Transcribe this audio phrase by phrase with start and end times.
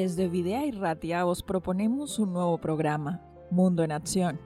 [0.00, 4.40] Desde Videa y Ratia os proponemos un nuevo programa, Mundo en Acción.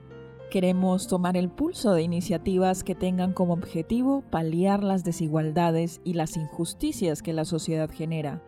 [0.51, 6.37] Queremos tomar el pulso de iniciativas que tengan como objetivo paliar las desigualdades y las
[6.37, 8.43] injusticias que la sociedad genera.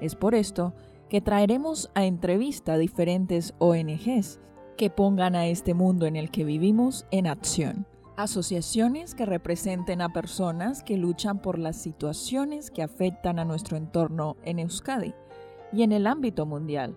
[0.00, 0.72] Es por esto
[1.08, 4.38] que traeremos a entrevista a diferentes ONGs
[4.76, 7.88] que pongan a este mundo en el que vivimos en acción.
[8.16, 14.36] Asociaciones que representen a personas que luchan por las situaciones que afectan a nuestro entorno
[14.44, 15.12] en Euskadi
[15.72, 16.94] y en el ámbito mundial.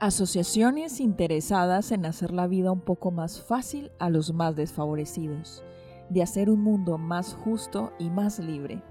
[0.00, 5.62] Asociaciones interesadas en hacer la vida un poco más fácil a los más desfavorecidos,
[6.08, 8.82] de hacer un mundo más justo y más libre.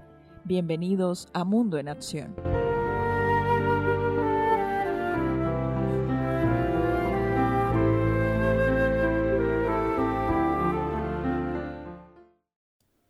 [0.44, 2.34] Bienvenidos a Mundo en Acción.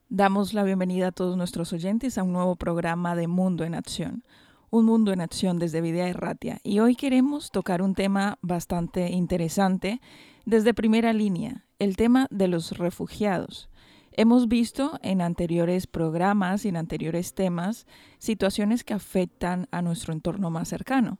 [0.08, 4.24] Damos la bienvenida a todos nuestros oyentes a un nuevo programa de Mundo en Acción,
[4.72, 6.58] un mundo en acción desde Videa Erratia.
[6.64, 10.00] Y hoy queremos tocar un tema bastante interesante
[10.46, 13.68] desde primera línea, el tema de los refugiados.
[14.12, 20.48] Hemos visto en anteriores programas y en anteriores temas situaciones que afectan a nuestro entorno
[20.48, 21.18] más cercano.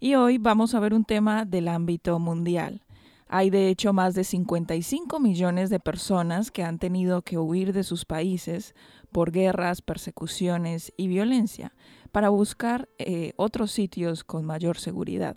[0.00, 2.82] Y hoy vamos a ver un tema del ámbito mundial.
[3.28, 7.82] Hay de hecho más de 55 millones de personas que han tenido que huir de
[7.82, 8.74] sus países
[9.10, 11.74] por guerras, persecuciones y violencia
[12.16, 15.36] para buscar eh, otros sitios con mayor seguridad.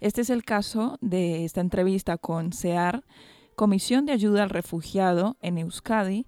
[0.00, 3.04] Este es el caso de esta entrevista con CEAR,
[3.56, 6.26] Comisión de Ayuda al Refugiado en Euskadi,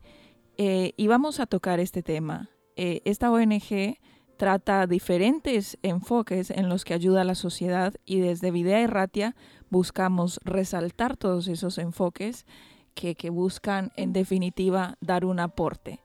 [0.58, 2.50] eh, y vamos a tocar este tema.
[2.76, 3.96] Eh, esta ONG
[4.36, 9.34] trata diferentes enfoques en los que ayuda a la sociedad y desde Videa Erratia
[9.70, 12.44] buscamos resaltar todos esos enfoques
[12.92, 16.00] que, que buscan en definitiva dar un aporte.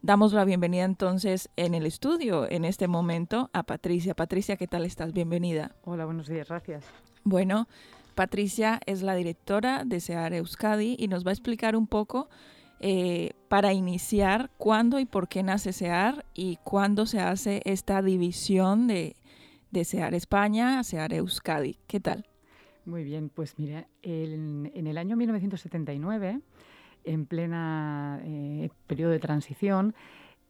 [0.00, 4.14] Damos la bienvenida entonces en el estudio en este momento a Patricia.
[4.14, 5.12] Patricia, ¿qué tal estás?
[5.12, 5.74] Bienvenida.
[5.82, 6.84] Hola, buenos días, gracias.
[7.24, 7.66] Bueno,
[8.14, 12.28] Patricia es la directora de SEAR Euskadi y nos va a explicar un poco
[12.78, 18.86] eh, para iniciar cuándo y por qué nace SEAR y cuándo se hace esta división
[18.86, 19.16] de,
[19.72, 21.76] de SEAR España a SEAR Euskadi.
[21.88, 22.24] ¿Qué tal?
[22.84, 26.40] Muy bien, pues mira, en el año 1979
[27.04, 29.94] en plena eh, periodo de transición,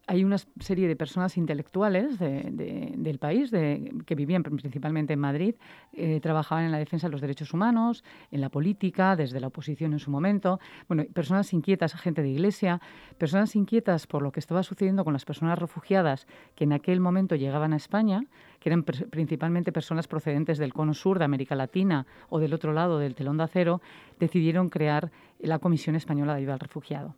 [0.09, 5.55] hay una serie de personas intelectuales del país que vivían principalmente en Madrid,
[5.93, 9.93] eh, trabajaban en la defensa de los derechos humanos, en la política, desde la oposición
[9.93, 10.61] en su momento.
[10.89, 12.81] Bueno, personas inquietas, gente de iglesia,
[13.19, 17.37] personas inquietas por lo que estaba sucediendo con las personas refugiadas que en aquel momento
[17.37, 18.25] llegaban a España,
[18.61, 22.99] que eran principalmente personas procedentes del cono sur de América Latina o del otro lado
[22.99, 23.83] del telón de acero,
[24.19, 27.15] decidieron crear la Comisión Española de Ayuda al Refugiado.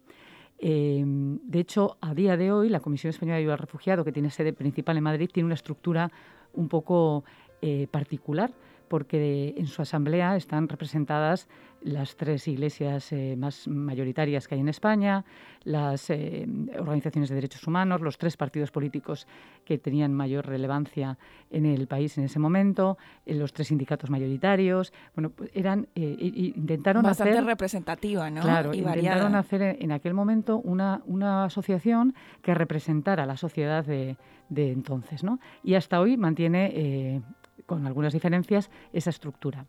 [0.63, 4.13] Em, de hecho, a día de hoy, la Comisión Española de Ayuda al Refugiado, que
[4.13, 6.11] tiene sede principal en Madrid, tiene una estructura
[6.53, 7.25] un poco
[7.63, 8.53] eh, particular
[8.91, 11.49] porque en su asamblea están representadas
[11.81, 15.25] las tres iglesias eh, más mayoritarias que hay en España,
[15.63, 16.45] las eh,
[16.77, 19.29] organizaciones de derechos humanos, los tres partidos políticos
[19.65, 21.19] que tenían mayor relevancia
[21.53, 24.93] en el país en ese momento, eh, los tres sindicatos mayoritarios.
[25.15, 28.41] Bueno, pues eran intentaron bastante hacer, representativa, ¿no?
[28.41, 32.13] Claro, intentaron hacer en aquel momento una, una asociación
[32.43, 34.17] que representara a la sociedad de,
[34.49, 35.39] de entonces, ¿no?
[35.63, 37.23] Y hasta hoy mantiene
[37.67, 39.67] con algunas diferencias, esa estructura.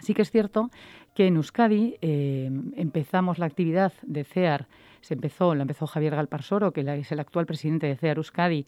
[0.00, 0.70] Sí que es cierto
[1.14, 4.66] que en Euskadi eh, empezamos la actividad de CEAR,
[5.00, 8.66] se empezó, la empezó Javier Galparsoro, que es el actual presidente de CEAR Euskadi,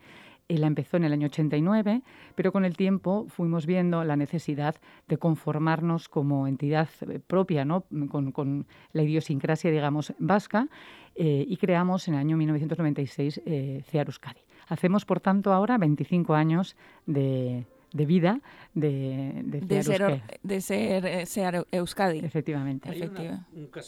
[0.49, 2.03] la empezó en el año 89,
[2.37, 4.77] pero con el tiempo fuimos viendo la necesidad
[5.09, 7.85] de conformarnos como entidad eh, propia, ¿no?
[8.09, 10.69] con, la idiosincrasia, digamos, vasca,
[11.17, 13.43] eh, y creamos en el año 1996
[13.87, 14.41] CEAR Euskadi.
[14.69, 18.41] Hacemos, por tanto, ahora 25 años de, de vida
[18.75, 22.19] de, de, ser, de ser, eh, Euskadi.
[22.19, 22.91] Efectivamente.
[22.91, 23.03] Hay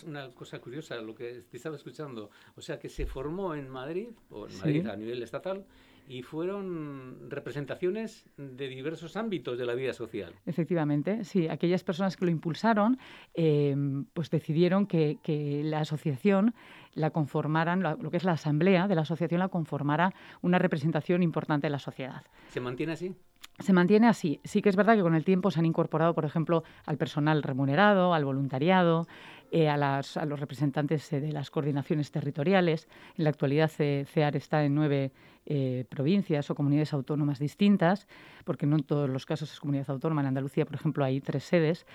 [0.07, 2.31] una, cosa curiosa, lo que te estaba escuchando.
[2.57, 5.65] O sea, que se formó en Madrid, o en Madrid a nivel estatal,
[6.09, 10.35] y fueron representaciones de diversos ámbitos de la vida social.
[10.47, 11.49] Efectivamente, sí.
[11.49, 12.99] Aquellas personas que lo impulsaron,
[13.35, 15.19] em, pues decidieron que,
[15.65, 16.55] la asociación
[16.95, 21.67] la conformaran, lo que es la asamblea de la asociación la conformara una representación importante
[21.67, 22.25] de la sociedad.
[22.49, 23.15] ¿Se mantiene así?
[23.59, 24.41] Se mantiene así.
[24.45, 27.43] Sí que es verdad que con el tiempo se han incorporado, por ejemplo, al personal
[27.43, 29.07] remunerado, al voluntariado,
[29.51, 32.87] eh, a, los representantes eh, de las coordinaciones territoriales.
[33.17, 35.11] En la actualidad CEAR está en nueve
[35.51, 38.07] eh, provincias o comunidades autónomas distintas,
[38.45, 40.21] porque no en todos los casos es comunidad autónoma.
[40.21, 41.87] En Andalucía, por ejemplo, hay tres sedes.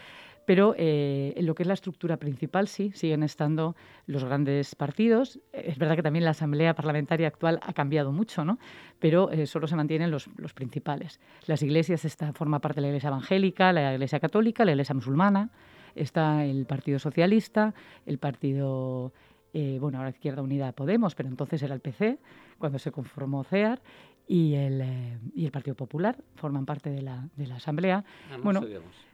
[0.46, 3.76] Pero eh, en lo que es la estructura principal, sí, siguen estando
[4.08, 5.40] los grandes partidos.
[5.54, 8.58] Es verdad que también la Asamblea Parlamentaria actual ha cambiado mucho, ¿no?
[9.00, 11.20] pero eh, solo se mantienen los, los, principales.
[11.46, 15.52] Las iglesias, esta forma parte de la Iglesia Evangélica, la Iglesia Católica, la Iglesia Musulmana,
[15.96, 17.74] está el Partido Socialista,
[18.06, 19.14] el Partido
[19.54, 22.20] eh, bueno, ahora Izquierda Unida Podemos, pero entonces era el PC,
[22.58, 23.82] cuando se conformó CEAR,
[24.28, 28.06] y el, eh, y el Partido Popular forman parte de la, de la Asamblea.
[28.32, 28.62] Ah, bueno,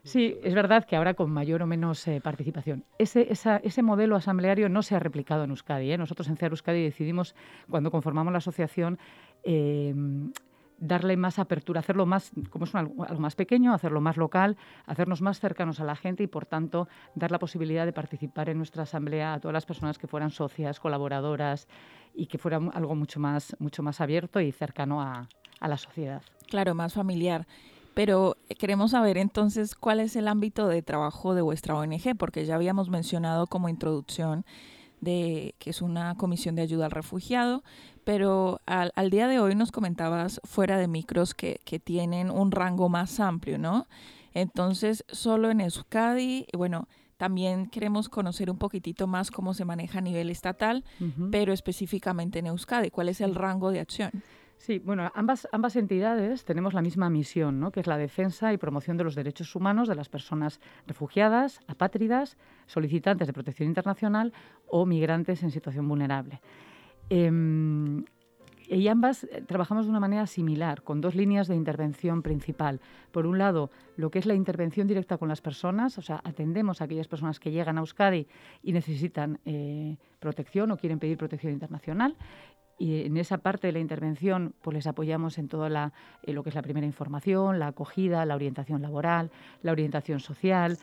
[0.03, 2.83] sí, es verdad que ahora con mayor o menos eh, participación.
[2.99, 5.97] Ese, esa, ese modelo asambleario no se ha replicado en Euskadi.
[5.97, 7.35] Nosotros en CEAR Euskadi decidimos,
[7.69, 8.99] cuando conformamos la asociación,
[10.79, 15.39] darle más apertura, hacerlo más, como es algo, más pequeño, hacerlo más local, hacernos más
[15.39, 19.33] cercanos a la gente y, por tanto, dar la posibilidad de participar en nuestra asamblea
[19.33, 21.67] a todas las personas que fueran socias, colaboradoras
[22.13, 25.27] y que fuera algo mucho más, mucho más abierto y cercano a,
[25.59, 26.21] a la sociedad.
[26.47, 27.45] Claro, más familiar.
[27.93, 32.55] Pero queremos saber entonces cuál es el ámbito de trabajo de vuestra ONG, porque ya
[32.55, 34.45] habíamos mencionado como introducción
[35.01, 37.63] de que es una comisión de ayuda al refugiado,
[38.03, 42.51] pero al, al, día de hoy nos comentabas fuera de micros que, que, tienen un
[42.51, 43.87] rango más amplio, ¿no?
[44.33, 46.87] Entonces, solo en Euskadi, bueno,
[47.19, 50.85] también queremos conocer un poquitito más cómo se maneja a nivel estatal,
[51.31, 54.11] pero específicamente en Euskadi, ¿cuál es el rango de acción?
[54.59, 57.71] Sí, bueno, ambas, entidades tenemos la misma misión, ¿no?
[57.71, 62.37] que es la defensa y promoción de los derechos humanos de las personas refugiadas, apátridas,
[62.65, 64.33] solicitantes de protección internacional
[64.67, 66.41] o migrantes en situación vulnerable.
[67.09, 68.03] Em,
[68.67, 72.81] y ambas eh, trabajamos de una manera similar, con dos líneas de intervención principal.
[73.13, 76.81] Por un lado, lo que es la intervención directa con las personas, o sea, atendemos
[76.81, 78.27] a aquellas personas que llegan a Euskadi
[78.61, 82.17] y necesitan eh, protección o quieren pedir protección internacional.
[82.79, 85.93] Y en esa parte de la intervención, pues les apoyamos en todo la,
[86.23, 89.29] eh, lo que es la primera información, la acogida, la orientación laboral,
[89.61, 90.77] la orientación social.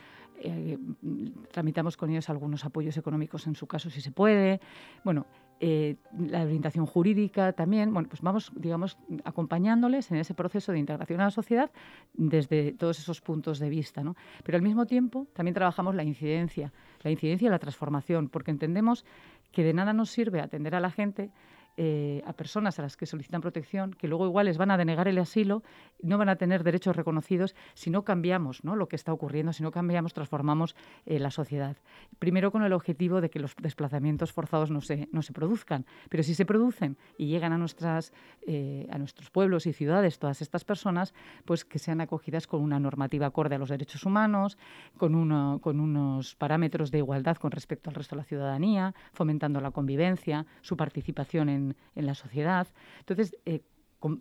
[1.51, 4.61] tramitamos con ellos algunos apoyos económicos en su caso, si se puede.
[5.03, 5.27] Bueno,
[5.59, 11.21] eh, la orientación jurídica también, bueno, pues vamos, digamos, acompañándoles en ese proceso de integración
[11.23, 11.71] a la sociedad
[12.13, 14.17] desde todos esos puntos de vista, ¿no?
[14.45, 19.07] Pero al mismo tiempo también trabajamos la incidencia, la incidencia y la transformación, porque entendemos
[19.51, 21.31] que de nada nos sirve atender a la gente
[21.79, 25.09] eh, a personas a las que solicitan protección, que luego igual les van a denegar
[25.09, 25.63] el asilo,
[26.03, 28.77] no van a tener derechos reconocidos si no cambiamos ¿no?
[28.77, 30.75] lo que está ocurriendo, si no cambiamos, transformamos
[31.05, 31.77] eh, la sociedad.
[32.19, 36.23] Primero con el objetivo de que los desplazamientos forzados no se, no se produzcan, pero
[36.23, 38.13] si se producen y llegan a, nuestras,
[38.47, 41.13] eh, a nuestros pueblos y ciudades todas estas personas,
[41.45, 44.57] pues que sean acogidas con una normativa acorde a los derechos humanos,
[44.97, 49.61] con, uno, con unos parámetros de igualdad con respecto al resto de la ciudadanía, fomentando
[49.61, 52.67] la convivencia, su participación en en, la sociedad.
[53.01, 53.63] Entonces, eh,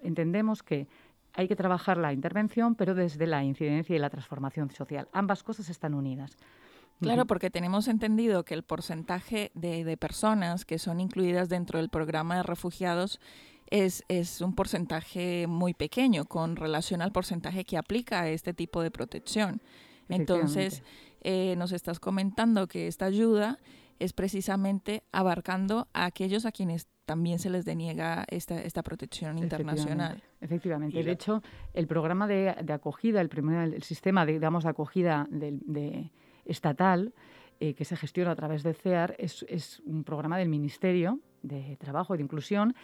[0.04, 0.88] entendemos que
[1.34, 5.08] hay que trabajar la intervención, pero desde la incidencia y la transformación social.
[5.12, 6.38] Ambas cosas están unidas.
[7.02, 12.38] Claro, porque tenemos entendido que el porcentaje de, personas que son incluidas dentro del programa
[12.38, 13.20] de refugiados
[13.70, 18.82] es, es, un porcentaje muy pequeño con relación al porcentaje que aplica a este tipo
[18.82, 19.62] de protección.
[20.08, 20.84] Entonces,
[21.22, 23.60] eh, nos estás comentando que esta ayuda
[24.00, 30.22] es precisamente abarcando a aquellos a quienes también se les deniega esta, esta protección internacional.
[30.42, 31.04] Efectivamente.
[31.04, 31.44] De hecho,
[31.74, 36.12] el programa de, acogida, el, primer, el sistema de, digamos, de acogida de,
[36.46, 37.14] estatal
[37.60, 41.78] eh, que se gestiona a través de CEAR es, es un programa del Ministerio de
[41.78, 42.76] Trabajo y de Inclusión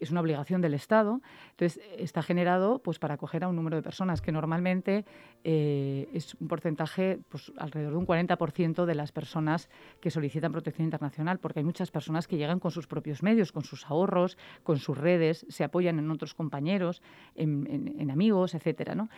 [0.00, 1.20] es una obligación del Estado.
[1.50, 5.04] Entonces, está generado pues, para acoger a un número de personas que normalmente
[5.44, 9.68] eh, es un porcentaje, pues, alrededor de un 40% de las personas
[10.00, 13.64] que solicitan protección internacional, porque hay muchas personas que llegan con sus propios medios, con
[13.64, 17.02] sus ahorros, con sus redes, se apoyan en otros compañeros,
[17.34, 19.08] en, en amigos, etcétera, ¿no?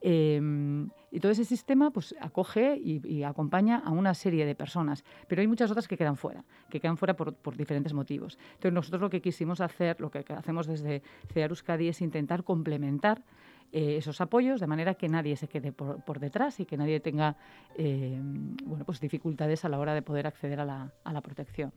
[0.00, 5.40] Em, y todo ese sistema pues, acoge y, acompaña a una serie de personas, pero
[5.40, 8.38] hay muchas otras que quedan fuera, que quedan fuera por, diferentes motivos.
[8.54, 11.02] Entonces nosotros lo que quisimos hacer, lo que hacemos desde
[11.32, 13.24] CEAR Euskadi es intentar complementar
[13.72, 17.36] eh, esos apoyos de manera que nadie se quede por, detrás y que nadie tenga
[17.76, 21.72] em, bueno, pues dificultades a la hora de poder acceder a la, a la protección.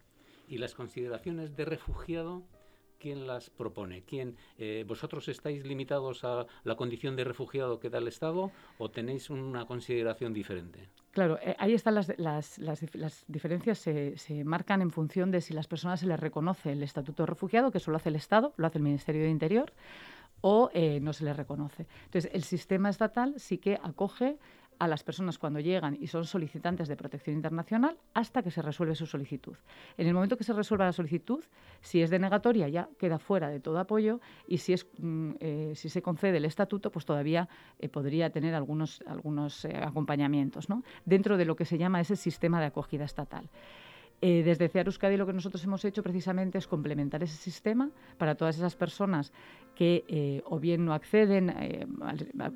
[0.48, 2.44] ¿Y las consideraciones de refugiado
[3.02, 4.04] ¿quién las propone?
[4.04, 8.92] ¿Quién, eh, ¿Vosotros estáis limitados a la condición de refugiado que da el Estado o
[8.92, 10.88] tenéis una consideración diferente?
[11.12, 16.06] Claro, eh, ahí están las, diferencias, se, marcan en función de si las personas se
[16.06, 19.24] les reconoce el estatuto de refugiado, que solo hace el Estado, lo hace el Ministerio
[19.24, 19.74] de Interior,
[20.42, 21.88] o eh, no se les reconoce.
[22.06, 24.38] Entonces, el sistema estatal sí que acoge
[24.82, 28.96] a las personas cuando llegan y son solicitantes de protección internacional hasta que se resuelve
[28.96, 29.56] su solicitud.
[29.96, 31.44] En el momento que se resuelva la solicitud,
[31.82, 35.88] si es denegatoria ya queda fuera de todo apoyo y si, es, mm, eh, si
[35.88, 37.48] se concede el estatuto, pues todavía
[37.78, 40.84] eh, podría tener algunos, algunos eh, acompañamientos ¿no?
[41.06, 43.48] dentro de lo que se llama ese sistema de acogida estatal.
[44.20, 48.56] Desde CEAR Euskadi lo que nosotros hemos hecho precisamente es complementar ese sistema para todas
[48.56, 49.34] esas personas
[49.82, 51.88] que eh, o bien no acceden eh,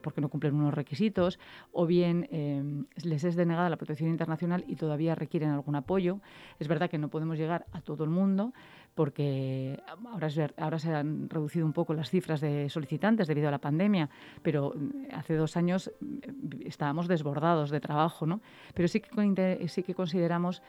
[0.03, 1.39] porque no cumplen unos requisitos,
[1.72, 6.20] o bien les es denegada la protección internacional y todavía requieren algún apoyo.
[6.60, 8.53] Es verdad que no podemos llegar a todo el mundo
[8.94, 10.27] porque ahora,
[10.58, 14.08] ahora se han reducido un poco las cifras de solicitantes debido a la pandemia,
[14.44, 14.75] pero
[15.12, 15.91] hace dos años
[16.63, 18.39] estábamos desbordados de trabajo, ¿no?
[18.75, 20.62] Pero sí que, sí que consideramos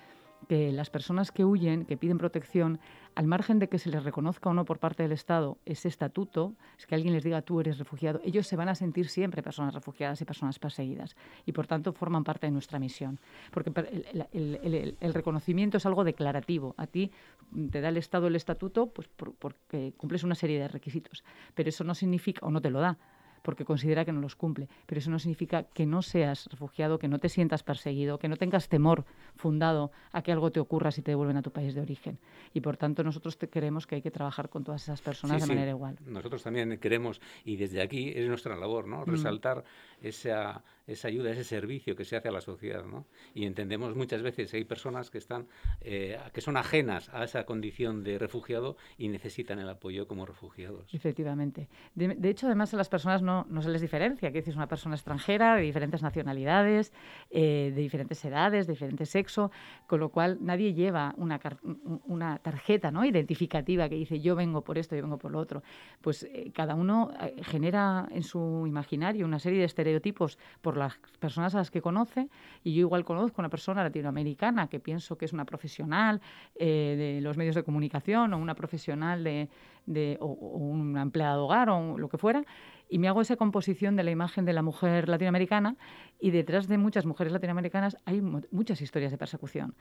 [0.49, 2.79] que las personas que huyen, que piden protección,
[3.15, 6.55] al margen de que se les reconozca o no por parte del Estado ese estatuto,
[6.79, 9.75] es que alguien les diga tú eres refugiado, ellos se van a sentir siempre personas
[9.75, 13.19] refugiadas y personas perseguidas y por tanto forman parte de nuestra misión.
[13.51, 13.73] Porque
[14.33, 16.75] el, reconocimiento es algo declarativo.
[16.77, 17.11] A ti
[17.71, 21.25] te da el Estado el estatuto pues porque cumples una serie de requisitos,
[21.55, 22.99] pero eso no significa, o no te lo da,
[23.47, 24.69] porque considera que no los cumple.
[24.87, 28.37] Pero eso no significa que no seas refugiado, que no te sientas perseguido, que no
[28.37, 29.05] tengas temor
[29.37, 32.19] fundado a que algo te ocurra si te devuelven a tu país de origen.
[32.55, 35.47] Y por tanto nosotros te creemos que hay que trabajar con todas esas personas de
[35.47, 35.97] manera igual.
[36.05, 39.03] Nosotros también queremos, y desde aquí es nuestra labor, ¿no?
[39.03, 39.11] Mm.
[39.11, 39.63] Resaltar
[40.03, 42.85] esa, esa ayuda, ese servicio que se hace a la sociedad.
[42.85, 43.07] ¿no?
[43.35, 45.47] Y entendemos muchas veces que hay personas que, están,
[45.81, 50.93] eh, que son ajenas a esa condición de refugiado y necesitan el apoyo como refugiados.
[50.95, 51.69] Efectivamente.
[51.95, 54.95] De, hecho, además a las personas no, no se les diferencia, que es una persona
[54.95, 56.93] extranjera de diferentes nacionalidades,
[57.31, 59.51] eh, de diferentes edades, de diferente sexo,
[59.87, 61.41] con lo cual nadie lleva una,
[62.05, 63.05] una tarjeta ¿no?
[63.05, 65.63] identificativa que dice yo vengo por esto, yo vengo por lo otro.
[66.01, 67.11] Pues eh, cada uno
[67.43, 72.29] genera en su imaginario una serie de estereotipos por las personas a las que conoce
[72.63, 76.21] y yo igual conozco una persona latinoamericana que pienso que es una profesional
[76.55, 79.49] eh, de los medios de comunicación o una profesional de,
[79.87, 82.45] de o, o, un empleado hogar o lo que fuera
[82.89, 85.77] y me hago esa composición de la imagen de la mujer latinoamericana
[86.21, 89.75] y detrás de muchas mujeres latinoamericanas hay muchas historias de persecución,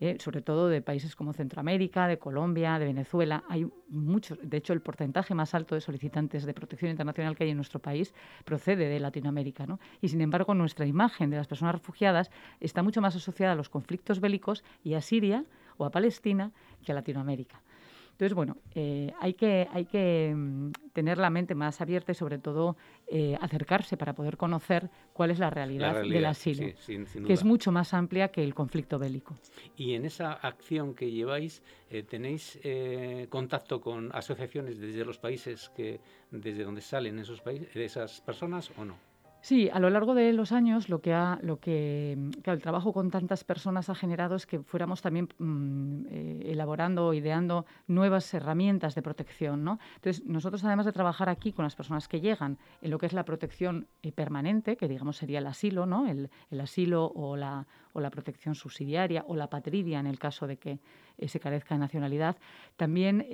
[0.00, 0.16] ¿eh?
[0.20, 3.44] sobre todo de países como Centroamérica, de Colombia, de Venezuela.
[3.48, 7.50] Hay muchos, de hecho el porcentaje más alto de solicitantes de protección internacional que hay
[7.50, 8.14] en nuestro país
[8.44, 9.66] procede de Latinoamérica.
[9.66, 9.80] ¿no?
[10.00, 13.68] Y sin embargo nuestra imagen de las personas refugiadas está mucho más asociada a los
[13.68, 15.44] conflictos bélicos y a Siria
[15.76, 16.52] o a Palestina
[16.84, 17.62] que a Latinoamérica.
[18.20, 22.36] Entonces, bueno, eh, hay que, hay que mm, tener la mente más abierta y sobre
[22.36, 26.66] todo eh, acercarse para poder conocer cuál es la realidad, del asilo,
[27.26, 29.38] que es mucho más amplia que el conflicto bélico.
[29.74, 32.60] Y en esa acción que lleváis, eh, ¿tenéis
[33.30, 38.84] contacto con asociaciones desde los países que desde donde salen esos países, esas personas o
[38.84, 39.09] no?
[39.42, 42.12] Sí, a lo largo de los años lo que ha, lo que,
[42.44, 47.64] el trabajo con tantas personas ha generado es que fuéramos también mm, eh, elaborando, ideando
[47.86, 49.78] nuevas herramientas de protección, ¿no?
[49.94, 53.14] Entonces nosotros además de trabajar aquí con las personas que llegan en lo que es
[53.14, 56.06] la protección eh, permanente, que digamos sería el asilo, ¿no?
[56.06, 56.30] El,
[56.60, 60.80] asilo o la, o la protección subsidiaria o la patridia en el caso de que
[61.16, 62.36] eh, se carezca de nacionalidad,
[62.76, 63.26] también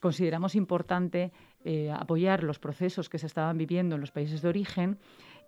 [0.00, 1.32] consideramos importante
[1.70, 4.96] eh, apoyar los procesos que se estaban viviendo en los países de origen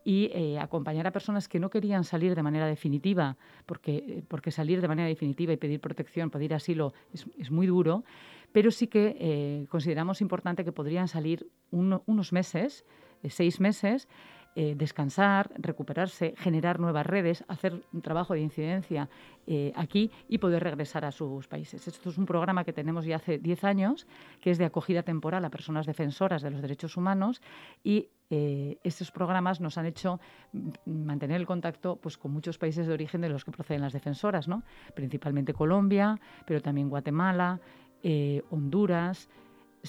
[0.05, 4.51] y eh, acompañar a personas que no querían salir de manera definitiva, porque, eh, porque
[4.51, 8.05] salir de manera definitiva y pedir protección, pedir asilo es, muy duro,
[8.53, 12.85] pero sí que consideramos importante que podrían salir unos meses,
[13.27, 14.07] seis meses,
[14.57, 19.09] eh, descansar, recuperarse, generar nuevas redes, hacer un trabajo de incidencia
[19.47, 21.87] eh, aquí y poder regresar a sus países.
[21.87, 24.09] Esto es un programa que tenemos ya hace 10 años,
[24.41, 27.41] que es de acogida temporal a personas defensoras de los derechos humanos
[27.85, 30.19] y eh, estos programas nos han hecho
[30.85, 34.49] mantener el contacto pues, con muchos países de origen de los que proceden las defensoras,
[34.49, 34.65] ¿no?
[34.97, 37.61] principalmente Colombia, pero también Guatemala,
[38.51, 39.29] Honduras,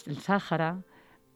[0.06, 0.84] el Sáhara,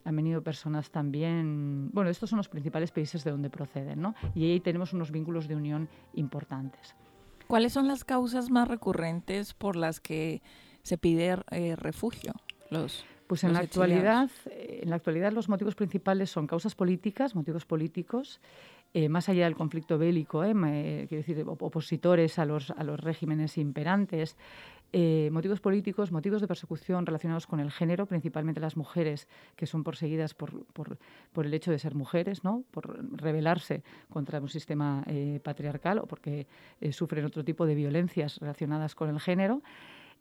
[0.05, 4.13] han venido personas también, bueno, estos son los principales países de donde proceden, ¿no?
[4.35, 6.95] Y ahí tenemos unos vínculos de unión importantes.
[7.47, 10.41] ¿Cuáles son las causas más recurrentes por las que
[10.83, 12.33] se pide eh, refugio?
[12.69, 17.35] Los, pues en la actualidad, eh, en la actualidad los motivos principales son causas políticas,
[17.35, 18.39] motivos políticos,
[18.93, 24.37] eh, más allá del conflicto bélico, quiero decir, opositores a los, a los regímenes imperantes,
[24.93, 29.83] eh, motivos políticos, motivos de persecución relacionados con el género, principalmente las mujeres que son
[29.83, 30.65] perseguidas por,
[31.35, 32.63] el hecho de ser mujeres, ¿no?
[32.71, 36.47] por rebelarse contra un sistema eh, patriarcal o porque
[36.79, 39.61] eh, sufren otro tipo de violencias relacionadas con el género.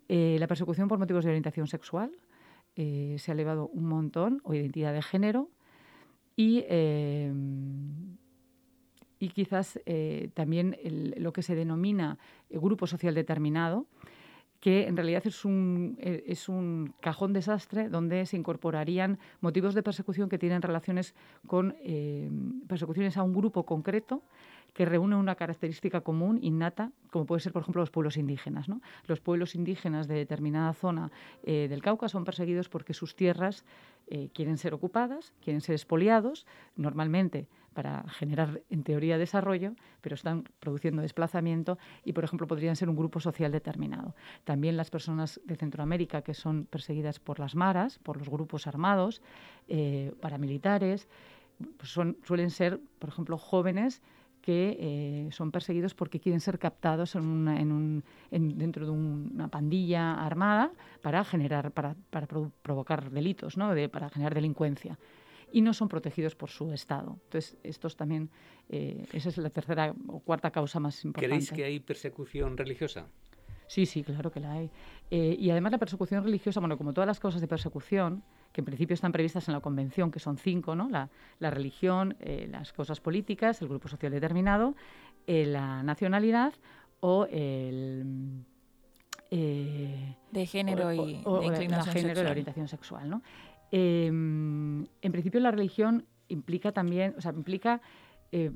[0.08, 2.10] la persecución por motivos de orientación sexual
[2.74, 5.48] se ha elevado un montón, o identidad de género,
[6.36, 6.64] y
[9.32, 9.78] quizás
[10.34, 10.76] también
[11.16, 12.18] lo que se denomina
[12.50, 13.86] grupo social determinado,
[14.64, 19.82] que en realidad es un, eh, es un cajón desastre donde se incorporarían motivos de
[19.82, 21.14] persecución que tienen relaciones
[21.46, 22.30] con eh,
[22.66, 24.22] persecuciones a un grupo concreto
[24.72, 28.66] que reúne una característica común, innata, como puede ser, por ejemplo, los pueblos indígenas.
[28.70, 28.80] ¿no?
[29.06, 33.66] Los pueblos indígenas de determinada zona eh, del Cauca son perseguidos porque sus tierras
[34.34, 41.02] quieren ser ocupadas, quieren ser expoliados, normalmente para generar, en teoría, desarrollo, pero están produciendo
[41.02, 44.14] desplazamiento y, por ejemplo, podrían ser un grupo social determinado.
[44.44, 49.20] También las personas de Centroamérica que son perseguidas por las maras, por los grupos armados,
[49.68, 51.08] eh, paramilitares,
[51.76, 54.02] pues son, suelen ser, por ejemplo, jóvenes
[54.40, 60.70] que eh, son perseguidos porque quieren ser captados en un, dentro de una pandilla armada
[61.00, 61.96] para generar, para,
[62.62, 63.70] provocar delitos, ¿no?
[63.90, 64.98] para generar delincuencia
[65.54, 67.16] y no son protegidos por su Estado.
[67.26, 68.28] Entonces, estos también,
[68.68, 71.28] eh, esa es la tercera o cuarta causa más importante.
[71.28, 73.06] ¿Creéis que hay persecución religiosa?
[73.68, 74.68] Sí, sí, claro que la hay.
[75.12, 78.64] Eh, y además la persecución religiosa, bueno, como todas las causas de persecución, que en
[78.64, 80.88] principio están previstas en la Convención, que son cinco, ¿no?
[80.90, 81.08] La,
[81.50, 84.74] religión, eh, las causas políticas, el grupo social determinado,
[85.28, 86.52] la nacionalidad
[86.98, 88.44] o el...
[89.30, 93.22] de género y de inclinación género y orientación sexual, ¿no?
[93.76, 97.80] Em, en principio la religión implica también, o sea, implica,
[98.30, 98.52] eh,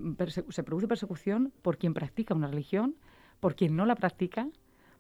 [0.51, 2.95] se produce persecución por quien practica una religión,
[3.41, 4.49] por quien no la practica,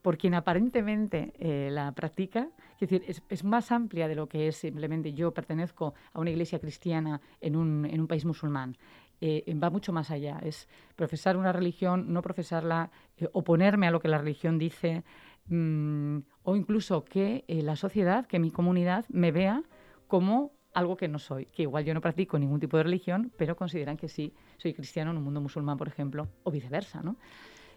[0.02, 2.48] por quien aparentemente eh, la practica.
[2.80, 6.58] Es decir, es, más amplia de lo que es simplemente yo pertenezco a una iglesia
[6.58, 8.76] cristiana en un, en un país musulmán.
[9.20, 10.40] Eh, va mucho más allá.
[10.42, 12.90] Es profesar una religión, no profesarla,
[13.34, 15.04] oponerme a lo que la religión dice,
[15.46, 19.62] mm, o incluso que la sociedad, que mi comunidad me vea
[20.08, 23.56] como algo que no soy, que igual yo no practico ningún tipo de religión, pero
[23.56, 27.16] consideran que sí soy cristiano en un mundo musulmán, por ejemplo, o viceversa, ¿no?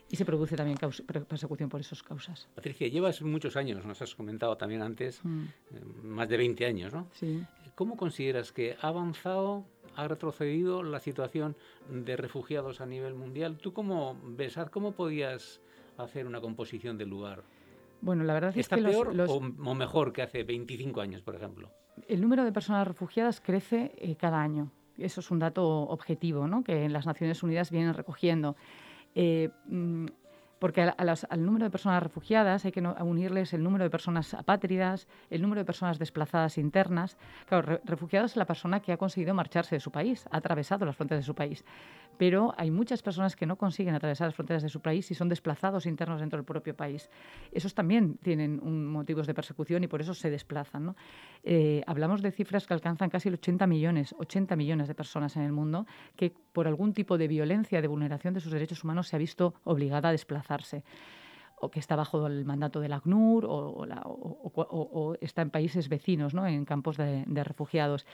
[0.10, 2.50] Y se produce también persecución por esas causas.
[2.54, 5.44] Patricia, llevas muchos años, nos has comentado también antes, mm.
[5.72, 7.08] eh, más de 20 años, ¿no?
[7.14, 7.42] Sí.
[7.76, 11.56] ¿Cómo consideras que ha avanzado, ha retrocedido la situación
[11.90, 13.58] de refugiados a nivel mundial?
[13.58, 15.62] ¿Tú cómo ves, cómo podías
[15.98, 17.44] hacer una composición del lugar?
[18.02, 21.72] Bueno, la verdad es que peor o, o mejor que hace 25 años, por ejemplo?
[22.08, 24.72] El número de personas refugiadas crece eh, cada año.
[24.98, 26.64] Eso es un dato objetivo ¿no?
[26.64, 28.56] que las Naciones Unidas vienen recogiendo.
[29.16, 29.50] Eh,
[30.62, 35.42] porque al número de personas refugiadas hay que unirles el número de personas apátridas, el
[35.42, 37.18] número de personas desplazadas internas.
[37.48, 40.96] Claro, refugiados es la persona que ha conseguido marcharse de su país, ha atravesado las
[40.96, 41.66] fronteras de su país
[42.22, 45.28] pero hay muchas personas que no consiguen atravesar las fronteras de su país y son
[45.28, 47.10] desplazados internos dentro del propio país.
[47.52, 50.96] Esos también tienen motivos de persecución y por eso se desplazan.
[51.44, 55.52] Eh, hablamos de cifras que alcanzan casi 80 millones, 80 millones de personas en el
[55.52, 59.20] mundo que por algún tipo de violencia, de vulneración de sus derechos humanos se ha
[59.20, 60.12] visto obligada a
[61.61, 66.46] o que está bajo el mandato del ACNUR o, está en países vecinos, ¿no?
[66.48, 68.05] en campos de, refugiados.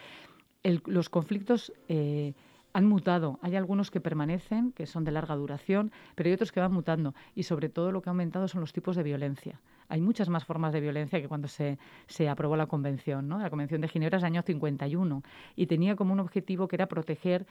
[0.64, 2.34] los conflictos eh,
[2.74, 3.40] han mutado.
[3.42, 7.16] Hay algunos que permanecen, que son de larga duración, pero hay otros que van mutando.
[7.34, 9.62] Y sobre todo lo que ha aumentado son los tipos de violencia.
[9.90, 13.28] Hay muchas más formas de violencia que cuando se, se aprobó la Convención.
[13.28, 13.40] ¿no?
[13.40, 15.24] La Convención de Ginebra es año 51
[15.56, 17.48] y tenía como un objetivo que era proteger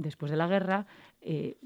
[0.00, 0.86] después de la guerra,
[1.20, 1.58] eh,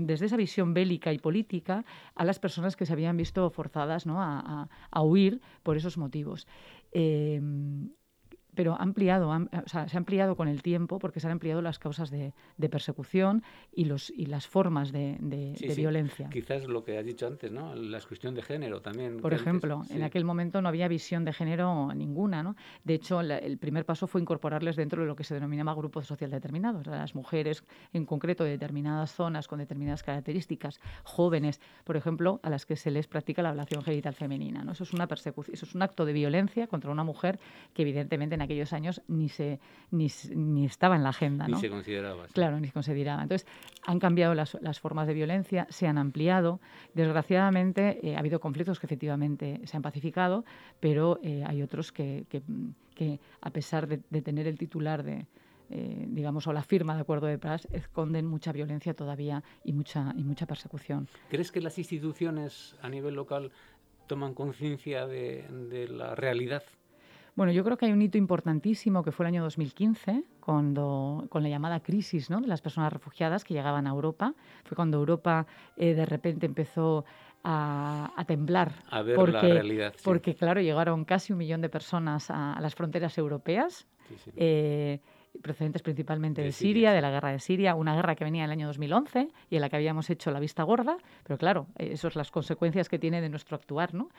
[0.00, 1.84] desde esa visión bélica y política,
[2.14, 4.20] a las personas que se habían visto forzadas ¿no?
[4.22, 6.46] a, a, huir por esos motivos.
[6.92, 7.40] Eh,
[8.54, 9.30] pero ampliado,
[9.66, 12.32] se ha ampliado con el tiempo porque se han ampliado las causas de,
[12.70, 15.18] persecución y, los, y las formas de,
[15.76, 16.28] violencia.
[16.30, 17.74] Quizás lo que has dicho antes, ¿no?
[17.74, 19.18] La cuestión de género también.
[19.18, 22.56] Por ejemplo, en aquel momento no había visión de género ninguna, ¿no?
[22.84, 26.30] De hecho, el primer paso fue incorporarles dentro de lo que se denominaba grupos social
[26.30, 32.50] determinados, las mujeres en concreto de determinadas zonas con determinadas características, jóvenes, por ejemplo, a
[32.50, 34.72] las que se les practica la ablación genital femenina, ¿no?
[34.72, 37.38] Eso es una persecución, eso es un acto de violencia contra una mujer
[37.72, 41.46] que evidentemente en aquellos años ni, se, ni, ni estaba en la agenda.
[41.46, 42.26] Ni se consideraba.
[42.32, 43.22] Claro, ni se consideraba.
[43.22, 43.46] Entonces,
[43.86, 46.60] han cambiado las, las, formas de violencia, se han ampliado.
[46.94, 50.44] Desgraciadamente, eh, ha habido conflictos que efectivamente se han pacificado,
[50.80, 55.26] pero eh, hay otros que, que, a pesar de, tener el titular de,
[55.70, 60.12] eh, digamos, o la firma de acuerdo de paz, esconden mucha violencia todavía y mucha,
[60.16, 61.08] y mucha persecución.
[61.28, 63.50] ¿Crees que las instituciones a nivel local
[64.06, 66.62] toman conciencia de, de, la realidad
[67.36, 71.42] bueno, yo creo que hay un hito importantísimo que fue el año 2015, cuando, con
[71.42, 72.40] la llamada crisis ¿no?
[72.40, 74.34] de las personas refugiadas que llegaban a Europa.
[74.64, 77.04] Fue cuando Europa eh, de repente empezó
[77.42, 78.72] a, temblar.
[78.88, 79.94] A ver porque, la realidad.
[80.04, 83.86] Porque, claro, llegaron casi un millón de personas a, las fronteras europeas.
[84.36, 85.00] Eh,
[85.42, 88.52] procedentes principalmente de, Siria, de la guerra de Siria, una guerra que venía en el
[88.52, 92.16] año 2011 y en la que habíamos hecho la vista gorda, pero claro, eso es
[92.16, 94.10] las consecuencias que tiene de nuestro actuar, ¿no?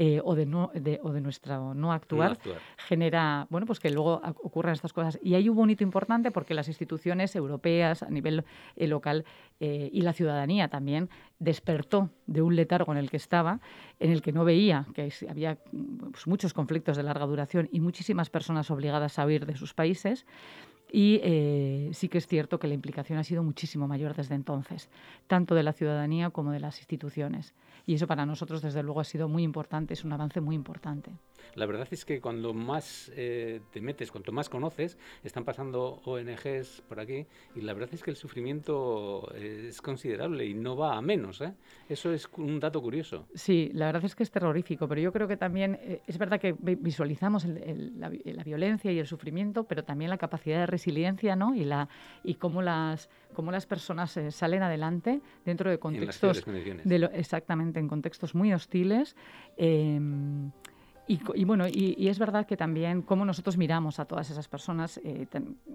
[0.00, 0.70] Eh, o, de no,
[1.02, 2.38] o de nuestro no actuar,
[2.76, 5.18] genera, bueno, pues que luego ocurran estas cosas.
[5.20, 8.44] Y hubo un hito importante porque las instituciones europeas a nivel
[8.76, 9.24] eh, local
[9.58, 13.58] eh, y la ciudadanía también despertó de un letargo en el que estaba,
[13.98, 15.58] en el que no veía que había
[16.12, 20.26] pues, muchos conflictos de larga duración y muchísimas personas obligadas a huir de sus países.
[20.92, 24.88] Y eh, sí que es cierto que la implicación ha sido muchísimo mayor desde entonces,
[25.26, 27.52] tanto de la ciudadanía como de las instituciones.
[27.88, 31.10] Y eso para nosotros, desde luego, ha sido muy importante, es un avance muy importante.
[31.54, 36.82] La verdad es que cuando más eh, te metes, cuanto más conoces, están pasando ONGs
[36.88, 40.96] por aquí y la verdad es que el sufrimiento eh, es considerable y no va
[40.96, 41.40] a menos.
[41.40, 41.52] ¿eh?
[41.88, 43.26] Eso es un dato curioso.
[43.34, 46.52] Sí, la verdad es que es terrorífico, pero yo creo que también es verdad que
[46.52, 48.08] visualizamos la,
[48.44, 51.54] violencia y el sufrimiento, pero también la capacidad de resiliencia ¿no?
[51.54, 51.88] y, la,
[52.24, 56.44] y cómo, las, cómo las personas salen adelante dentro de contextos...
[56.44, 59.16] de lo, exactamente, en contextos muy hostiles.
[59.56, 60.50] Em,
[61.08, 65.26] y, bueno, y, es verdad que también cómo nosotros miramos a todas esas personas eh,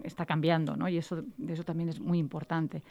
[0.03, 0.87] está cambiando, ¿no?
[0.87, 2.83] Y eso, eso también es muy importante.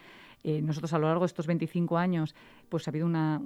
[0.44, 2.35] Eh, nosotros a lo largo de estos 25 años,
[2.68, 3.40] pues ha habido una,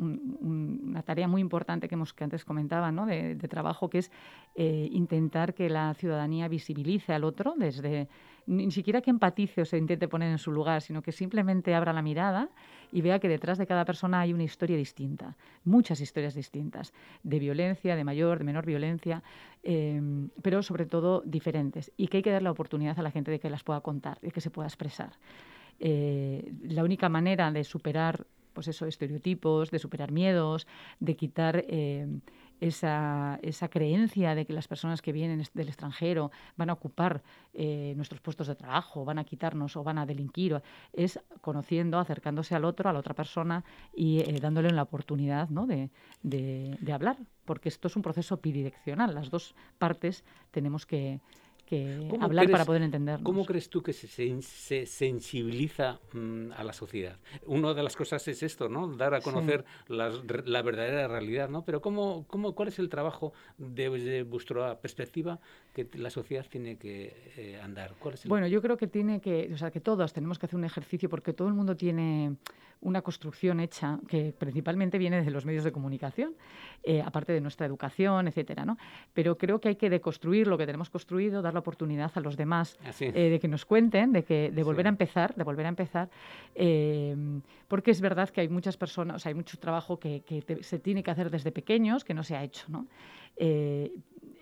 [1.05, 3.07] tarea muy importante que, hemos, que antes comentaba, ¿no?
[3.07, 4.11] de, trabajo, que es
[4.55, 8.09] eh, intentar que la ciudadanía visibilice al otro desde
[8.47, 11.93] ni siquiera que empatice o se intente poner en su lugar, sino que simplemente abra
[11.93, 12.49] la mirada
[12.93, 16.93] y vea que detrás de cada persona hay una historia distinta, muchas historias distintas,
[17.25, 19.23] de violencia, de mayor, de menor violencia,
[19.65, 23.31] em, pero sobre todo diferentes, y que hay que dar la oportunidad a la gente
[23.33, 25.11] de que las pueda contar, de que se pueda expresar.
[25.81, 30.67] Eh, la única manera de superar pues eso, estereotipos, de superar miedos,
[30.99, 32.23] de quitar em,
[32.59, 37.93] esa, esa, creencia de que las personas que vienen del extranjero van a ocupar eh,
[37.97, 40.63] nuestros puestos de trabajo, van a quitarnos o van a delinquir,
[40.95, 43.63] es conociendo, acercándose al otro, a la otra persona
[43.95, 45.67] y eh, dándole la oportunidad ¿no?
[45.67, 45.91] de,
[46.23, 51.21] de hablar, porque esto es un proceso bidireccional, las dos partes tenemos que,
[51.67, 53.25] que hablar para poder entendernos.
[53.25, 54.09] ¿Cómo crees tú que se,
[54.41, 57.19] se sensibiliza mm, a la sociedad?
[57.45, 58.89] Una de las cosas es esto, ¿no?
[58.97, 61.65] Dar a conocer la, verdadera realidad, ¿no?
[61.65, 65.41] Pero ¿cómo, cómo, ¿cuál es el trabajo desde vuestra perspectiva
[65.77, 67.95] que la sociedad tiene que eh, andar?
[68.25, 71.11] Bueno, yo creo que tiene que, o sea, que todos tenemos que hacer un ejercicio
[71.11, 72.37] porque todo el mundo tiene
[72.81, 76.35] una construcción hecha que principalmente viene de los medios de comunicación,
[76.83, 78.79] eh, aparte de nuestra educación, etcétera, ¿no?
[79.13, 82.37] Pero creo que hay que deconstruir lo que tenemos construido, dar la oportunidad a los
[82.37, 85.71] demás eh, de que nos cuenten, de que de volver a empezar, de volver a
[85.71, 86.09] empezar,
[86.55, 87.15] eh,
[87.69, 90.23] porque es verdad que hay muchas personas, o sea, hay mucho trabajo que,
[90.61, 92.87] se tiene que hacer desde pequeños que no se ha hecho, ¿no?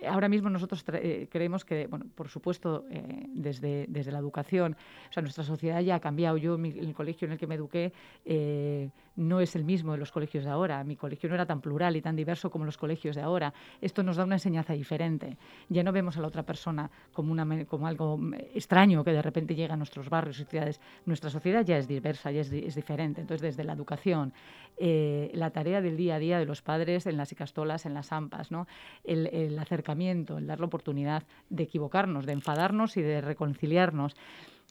[0.06, 4.76] Ahora mismo nosotros eh, creemos que, bueno, por supuesto, eh, desde, desde la educación,
[5.08, 6.36] o sea, nuestra sociedad ya ha cambiado.
[6.36, 7.92] Yo, en el colegio en el que me eduqué,
[8.24, 10.82] eh, no es el mismo de los colegios de ahora.
[10.84, 13.52] Mi colegio no era tan plural y tan diverso como los colegios de ahora.
[13.80, 15.36] Esto nos da una enseñanza diferente.
[15.68, 18.18] Ya no vemos a la otra persona como, una, como algo
[18.54, 20.80] extraño que de repente llega a nuestros barrios y ciudades.
[21.06, 23.20] Nuestra sociedad ya es diversa, ya es, es diferente.
[23.20, 24.32] Entonces, desde la educación,
[24.76, 28.10] eh, la tarea del día a día de los padres en las icastolas, en las
[28.10, 28.66] AMPAs, ¿no?
[29.04, 34.16] El, acercamiento, el dar la oportunidad de equivocarnos, de enfadarnos y de reconciliarnos.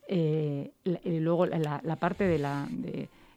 [0.08, 0.71] Eh,
[1.06, 2.67] luego la, parte de la...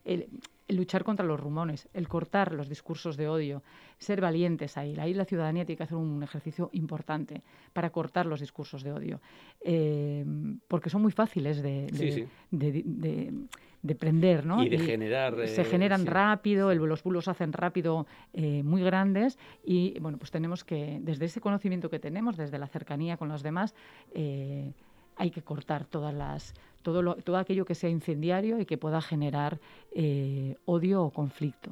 [0.05, 0.29] El,
[0.69, 3.63] luchar contra los rumones, el cortar los discursos de odio,
[3.99, 4.97] ser valientes ahí.
[4.99, 9.21] Ahí la ciudadanía tiene que hacer un ejercicio importante para cortar los discursos de odio,
[9.61, 10.25] eh,
[10.69, 14.65] porque son muy fáciles de, de, prender, ¿no?
[14.65, 15.47] Y de generar...
[15.47, 20.99] se generan rápido, los bulos hacen rápido eh, muy grandes y, bueno, pues tenemos que,
[21.01, 23.75] desde ese conocimiento que tenemos, desde la cercanía con los demás,
[24.13, 24.73] eh,
[25.17, 29.59] hay que cortar todas las todo, todo aquello que sea incendiario y que pueda generar
[29.93, 31.71] eh, odio o conflicto.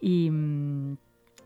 [0.00, 0.96] Y, mm,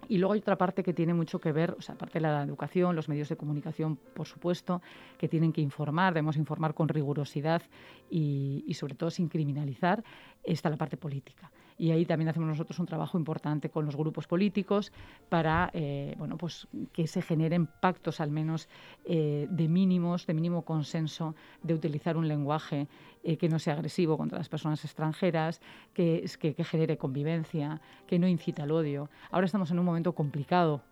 [0.09, 2.43] y luego hay otra parte que tiene mucho que ver, o sea, aparte de la
[2.43, 4.83] educación, los medios de comunicación, por supuesto,
[5.19, 7.63] que tienen que informar, debemos informar con rigurosidad
[8.11, 10.03] y, y sobre todo sin criminalizar,
[10.45, 14.27] está la parte política y ahí también hacemos nosotros un trabajo importante con los grupos
[14.27, 14.93] políticos
[15.29, 18.69] para eh, bueno, pues que se generen pactos al menos
[19.05, 22.89] eh, de mínimos, de mínimo consenso, de utilizar un lenguaje
[23.23, 25.61] eh, que no sea agresivo contra las personas extranjeras,
[25.93, 29.11] que, que, que, genere convivencia, que no incita al odio.
[29.31, 30.83] Ahora estamos en un momento complicado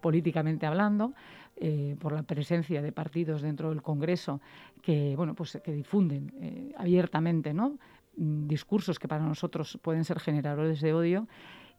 [0.00, 1.14] políticamente hablando,
[1.98, 4.40] por la presencia de partidos dentro del Congreso
[4.82, 7.78] que, bueno, pues, que difunden abiertamente ¿no?
[8.18, 11.28] Mm, discursos que para nosotros pueden ser generadores de odio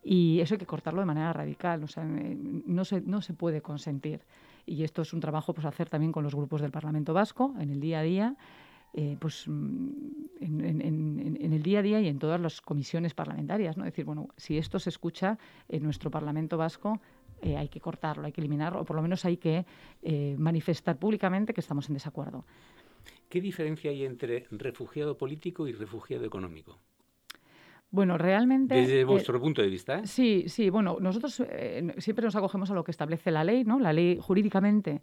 [0.02, 4.22] y eso hay que cortarlo de manera radical, no, se, no se puede consentir.
[4.66, 7.70] Y esto es un trabajo pues hacer también con los grupos del Parlamento Vasco en
[7.70, 8.38] el día a día
[8.94, 9.90] eh, pues, mm,
[10.40, 13.78] en, el día a día y en todas las comisiones parlamentarias.
[13.78, 13.84] ¿no?
[13.84, 17.00] Es decir, bueno, si esto se escucha en nuestro Parlamento vasco,
[17.42, 19.66] eh, hay que cortarlo, hay que eliminarlo, o por lo menos hay que
[20.02, 22.46] eh, manifestar públicamente que estamos en desacuerdo.
[23.30, 26.80] ¿Qué diferencia hay entre refugiado político y refugiado económico?
[27.92, 28.76] Bueno, realmente...
[28.76, 30.06] Desde vuestro punto de vista, ¿eh?
[30.06, 30.70] Sí, sí.
[30.70, 31.42] Bueno, nosotros
[31.98, 33.80] siempre nos acogemos a lo que establece la ley, ¿no?
[33.80, 35.02] La ley jurídicamente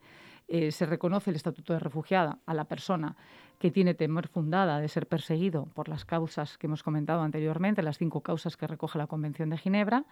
[0.70, 3.16] se reconoce el estatuto de refugiada a la persona
[3.58, 7.98] que tiene temor fundada de ser perseguido por las causas que hemos comentado anteriormente, las
[7.98, 10.04] cinco causas que recoge la Convención de Ginebra.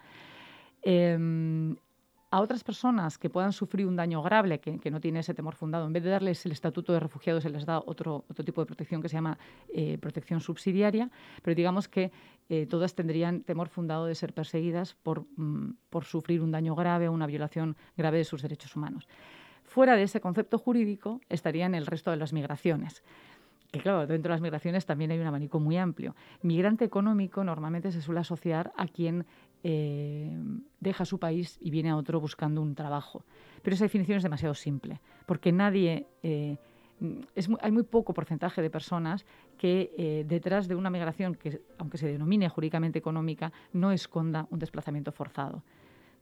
[2.34, 5.86] A otras personas que puedan sufrir un daño grave, que, no tiene ese temor fundado,
[5.86, 8.66] en vez de darles el estatuto de refugiados, se les da otro, otro tipo de
[8.66, 9.38] protección que se llama
[9.72, 11.12] eh, protección subsidiaria,
[11.44, 12.10] pero digamos que
[12.48, 17.06] eh, todas tendrían temor fundado de ser perseguidas por, mm, por sufrir un daño grave
[17.06, 19.06] o una violación grave de sus derechos humanos.
[19.62, 23.04] Fuera de ese concepto jurídico estarían el resto de las migraciones
[23.74, 26.14] que claro, dentro de las migraciones también hay un abanico muy amplio.
[26.42, 29.26] Migrante económico normalmente se suele asociar a quien
[29.64, 30.30] eh,
[30.78, 33.24] deja su país y viene a otro buscando un trabajo.
[33.62, 36.06] Pero esa definición es demasiado simple, porque nadie...
[36.22, 36.56] Eh,
[37.60, 39.26] hay muy poco porcentaje de personas
[39.58, 44.60] que eh, detrás de una migración que, aunque se denomine jurídicamente económica, no esconda un
[44.60, 45.64] desplazamiento forzado.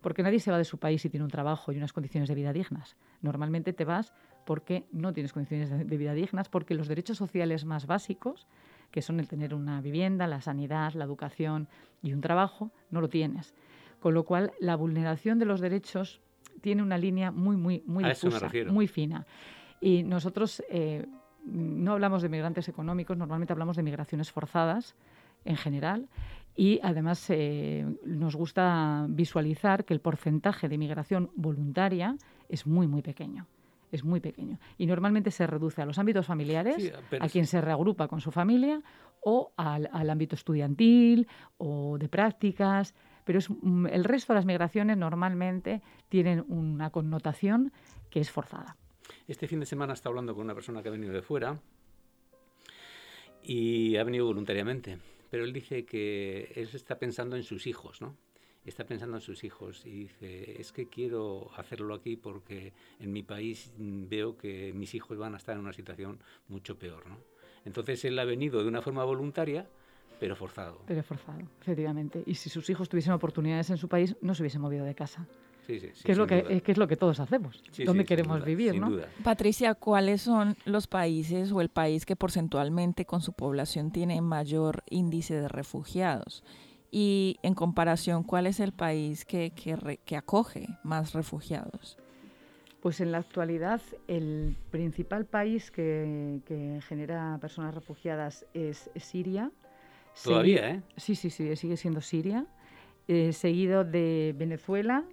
[0.01, 2.35] Porque nadie se va de su país si tiene un trabajo y unas condiciones de
[2.35, 2.97] vida dignas.
[3.21, 4.13] Normalmente te vas
[4.45, 8.49] porque no tienes condiciones de, vida dignas, porque los derechos sociales más básicos,
[8.93, 11.67] que son el tener una vivienda, la sanidad, la educación
[12.03, 13.55] y un trabajo, no lo tienes.
[13.99, 16.21] Con lo cual, la vulneración de los derechos
[16.61, 19.27] tiene una línea muy, muy, muy difusa, muy fina.
[19.81, 21.07] Y nosotros eh,
[21.45, 24.95] no hablamos de migrantes económicos, normalmente hablamos de migraciones forzadas
[25.45, 26.09] en general.
[26.55, 32.17] Y además eh, nos gusta visualizar que el porcentaje de migración voluntaria
[32.49, 33.47] es muy, muy pequeño
[33.93, 34.59] es muy pequeño.
[34.79, 38.83] Y normalmente se reduce a los ámbitos familiares, a quien se reagrupa con su familia,
[39.21, 41.29] o al, ámbito estudiantil
[41.59, 42.95] o de prácticas.
[43.25, 47.73] Pero es, mm, el resto de las migraciones normalmente tienen una connotación
[48.11, 48.77] que es forzada.
[49.29, 51.61] Este fin de semana está hablando con una persona que ha venido de fuera
[53.43, 54.99] y ha venido voluntariamente,
[55.31, 58.17] pero él dice que él está pensando en sus hijos, ¿no?
[58.65, 63.23] Está pensando en sus hijos y dice, es que quiero hacerlo aquí porque en mi
[63.23, 67.07] país veo que mis hijos van a estar en una situación mucho peor.
[67.07, 67.19] ¿no?
[67.65, 69.67] Entonces él ha venido de una forma voluntaria,
[70.21, 70.83] pero forzado.
[70.87, 72.23] Pero forzado, efectivamente.
[72.27, 75.27] Y si sus hijos tuviesen oportunidades en su país, no se hubiesen movido de casa.
[75.67, 78.99] Sí, sí, que, es lo que, es lo que todos hacemos, donde queremos vivir, ¿no?
[79.23, 84.83] Patricia, ¿cuáles son los países o el país que porcentualmente con su población tiene mayor
[84.91, 86.43] índice de refugiados?
[86.95, 91.97] Y en comparación, ¿cuál es el país que, que, acoge más refugiados?
[92.83, 96.43] Pues en la actualidad el principal país que,
[96.87, 99.51] genera personas refugiadas es Siria.
[100.23, 100.83] Todavía, ¿eh?
[100.99, 102.45] Sí, sí, sí, sigue siendo Siria.
[103.09, 105.05] Eh, seguido de Venezuela,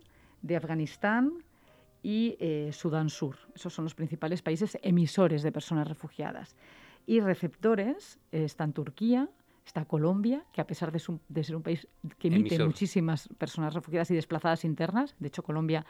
[0.42, 1.32] de Afganistán
[2.04, 3.38] y eh, Sudán Sur.
[3.56, 6.58] Esos son los principales países emisores de personas refugiadas.
[7.06, 9.30] Y receptores están Turquía,
[9.70, 14.16] Está Colombia, que a pesar de, ser un país que emite muchísimas personas refugiadas y
[14.16, 15.86] desplazadas internas, de hecho Colombia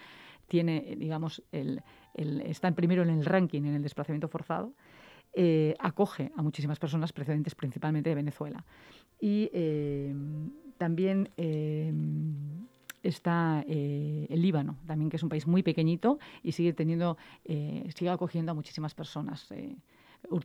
[0.50, 1.82] tiene, digamos, el,
[2.14, 4.74] está primero en el ranking en el desplazamiento forzado,
[5.32, 8.66] eh, acoge a muchísimas personas procedentes principalmente de Venezuela.
[9.18, 10.14] Y eh,
[10.78, 11.94] también eh,
[13.02, 18.52] está el Líbano, también que es un país muy pequeñito y sigue teniendo, sigue acogiendo
[18.52, 19.48] a muchísimas personas.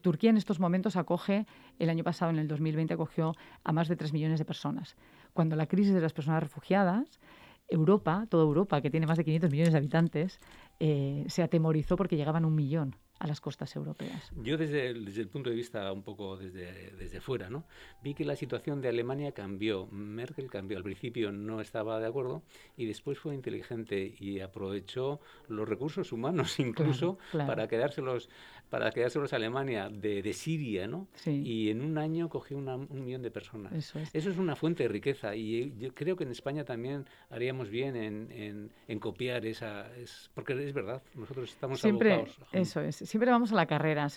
[0.01, 1.47] Turquía en estos momentos acoge,
[1.79, 4.97] el año pasado, en el 2020, acogió a más de 3 millones de personas.
[5.33, 7.21] Cuando la crisis de las personas refugiadas,
[7.69, 10.41] Europa, toda Europa, que tiene más de 500 millones de habitantes,
[10.81, 14.31] eh, se atemorizó porque llegaban un millón a las costas europeas.
[14.37, 17.65] Yo desde el, desde el punto de vista un poco desde, desde fuera, ¿no?
[18.03, 19.87] vi que la situación de Alemania cambió.
[19.87, 20.77] Merkel cambió.
[20.77, 22.43] Al principio no estaba de acuerdo
[22.77, 28.29] y después fue inteligente y aprovechó los recursos humanos incluso para quedárselos
[28.75, 31.07] para quedárselos a Alemania de, de Siria, ¿no?
[31.25, 33.73] Y en un año cogió un millón de personas.
[33.73, 34.13] Eso es.
[34.13, 37.95] Eso es una fuente de riqueza y yo creo que en España también haríamos bien
[37.95, 39.95] en, en, copiar esa...
[39.95, 44.09] Es, porque es verdad, nosotros estamos Siempre, Eso es siempre vamos a la carrera.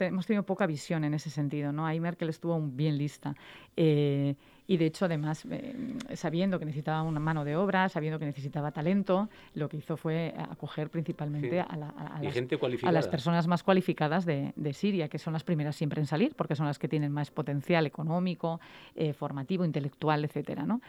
[0.00, 1.70] hemos tenido poca visión en ese sentido.
[1.70, 1.84] ¿no?
[1.86, 3.34] Ahí Merkel estuvo bien lista.
[3.76, 4.34] Eh,
[4.68, 5.74] y de hecho, además, eh,
[6.14, 10.34] sabiendo que necesitaba una mano de obra, sabiendo que necesitaba talento, lo que hizo fue
[10.36, 11.76] acoger principalmente a,
[12.90, 16.66] las, personas más cualificadas de, Siria, que son las primeras siempre en salir, porque son
[16.66, 18.60] las que tienen más potencial económico,
[18.96, 20.64] eh, formativo, intelectual, etcétera.
[20.66, 20.80] ¿no?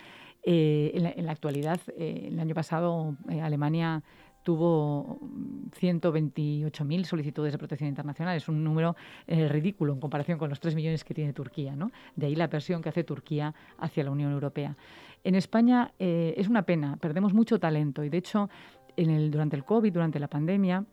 [0.43, 4.01] en, la, actualidad, el año pasado, Alemania
[4.47, 5.19] tuvo
[5.77, 8.38] 128.000 solicitudes de protección internacional.
[8.38, 8.95] Es un número
[9.27, 11.75] eh, ridículo en comparación con los 3 millones que tiene Turquía.
[11.75, 11.91] ¿no?
[12.15, 14.77] De ahí la presión que hace Turquía hacia la Unión Europea.
[15.25, 18.49] En España eh, es una pena, perdemos mucho talento y de hecho
[18.95, 20.86] durante el COVID, durante la pandemia,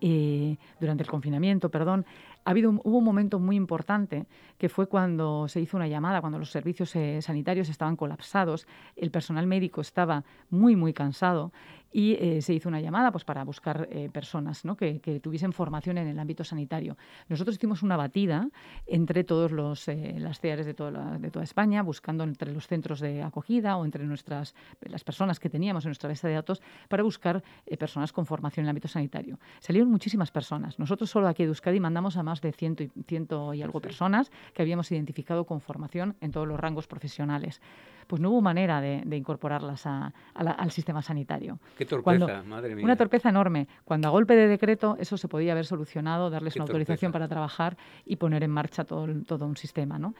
[0.00, 2.06] eh, durante el confinamiento, perdón,
[2.44, 4.26] ha habido hubo un momento muy importante
[4.58, 9.48] que fue cuando se hizo una llamada, cuando los servicios sanitarios estaban colapsados, el personal
[9.48, 11.52] médico estaba muy, muy cansado
[11.96, 16.06] y eh, se hizo una llamada pues, para buscar eh, personas que, tuviesen formación en
[16.08, 16.98] el ámbito sanitario.
[17.26, 18.50] Nosotros hicimos una batida
[18.86, 23.22] entre todos los las CEARES de toda, de toda España, buscando entre los centros de
[23.22, 27.42] acogida o entre nuestras las personas que teníamos en nuestra base de datos para buscar
[27.78, 29.38] personas con formación en el ámbito sanitario.
[29.60, 30.78] Salieron muchísimas personas.
[30.78, 34.30] Nosotros solo aquí de Euskadi mandamos a más de ciento y, ciento y algo personas
[34.52, 37.62] que habíamos identificado con formación en todos los rangos profesionales.
[38.06, 41.58] Pues no hubo manera de, incorporarlas al sistema sanitario.
[41.76, 42.84] Qué torpeza, madre mía.
[42.84, 43.66] Una torpeza enorme.
[43.84, 47.76] Cuando a golpe de decreto eso se podía haber solucionado, darles una autorización para trabajar
[48.04, 49.98] y poner en marcha todo, todo un sistema.
[49.98, 50.14] ¿no?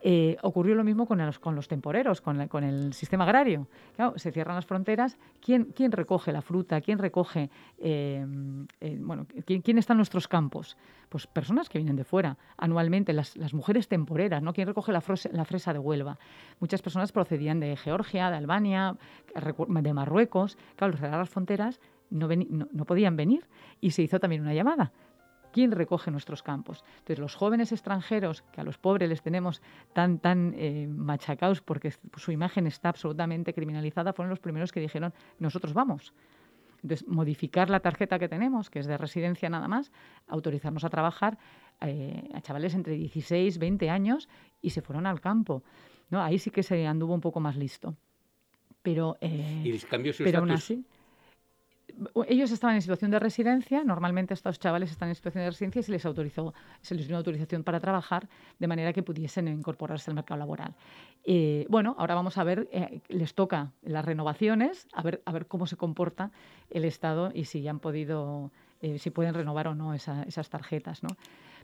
[0.00, 1.18] Eh, ocurrió lo mismo con
[1.56, 3.66] los, temporeros, con, con, el sistema agrario.
[4.16, 5.18] Se cierran las fronteras.
[5.40, 6.80] ¿Quién, quién recoge la fruta?
[6.80, 8.24] ¿Quién recoge, eh,
[8.80, 10.76] eh, bueno, ¿quién, está en nuestros campos?
[11.08, 14.52] Pues personas que vienen de fuera, anualmente, las, mujeres temporeras, ¿no?
[14.52, 16.18] ¿Quién recoge la, fresa de Huelva?
[16.60, 18.96] Muchas personas procedían de Georgia, de Albania,
[19.34, 20.56] de Marruecos.
[20.76, 21.80] Claro, cerrar las fronteras
[22.10, 23.46] no, no podían venir
[23.80, 24.92] y se hizo también una llamada
[25.52, 26.84] ¿Quién recoge nuestros campos?
[26.98, 31.92] Entonces, los jóvenes extranjeros, que a los pobres les tenemos tan, tan eh, machacados porque
[32.16, 36.12] su imagen está absolutamente criminalizada, fueron los primeros que dijeron, nosotros vamos.
[36.82, 39.90] Entonces, modificar la tarjeta que tenemos, que es de residencia nada más,
[40.28, 41.38] autorizarnos a trabajar
[41.80, 44.28] eh, a chavales entre 16, 20 años
[44.62, 45.62] y se fueron al campo.
[46.10, 46.22] ¿no?
[46.22, 47.96] Ahí sí que se anduvo un poco más listo.
[48.82, 50.84] Pero, eh, ¿Y cambió su pero aún así,
[52.26, 55.82] ellos estaban en situación de residencia, normalmente estos chavales están en situación de residencia y
[55.82, 60.10] se les autorizó, se les dio una autorización para trabajar de manera que pudiesen incorporarse
[60.10, 60.74] al mercado laboral.
[61.24, 65.46] Eh, bueno, ahora vamos a ver, eh, les toca las renovaciones, a ver, a ver
[65.46, 66.30] cómo se comporta
[66.70, 71.10] el Estado y si han podido, eh, si pueden renovar o no esas tarjetas, ¿no?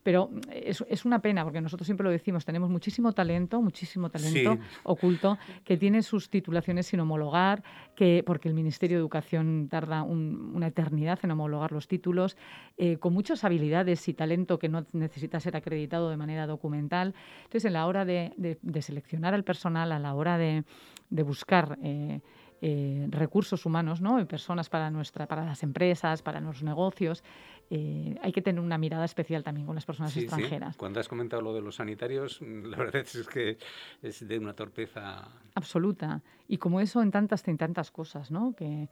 [0.04, 4.58] Pero es, es, una pena, porque nosotros siempre lo decimos, tenemos muchísimo talento, muchísimo talento
[4.84, 7.64] oculto, que tiene sus titulaciones sin homologar,
[7.96, 12.36] que, porque el Ministerio de Educación tarda una eternidad en homologar los títulos,
[12.76, 17.14] eh, con muchas habilidades y talento que no necesita ser acreditado de manera documental.
[17.38, 20.64] Entonces, en la hora de, de, seleccionar al personal, a la hora de,
[21.08, 21.78] buscar...
[21.82, 22.20] Eh,
[22.66, 24.18] eh, recursos humanos, ¿no?
[24.18, 27.22] Y personas para nuestra, para las empresas, para los negocios.
[27.70, 30.76] Eh, hay que tener una mirada especial también con las personas extranjeras.
[30.76, 33.58] Cuando has comentado lo de los sanitarios, la verdad es que
[34.02, 36.22] es de una torpeza absoluta.
[36.48, 38.54] Y como eso en tantas, en tantas cosas, ¿no?
[38.54, 38.88] Que,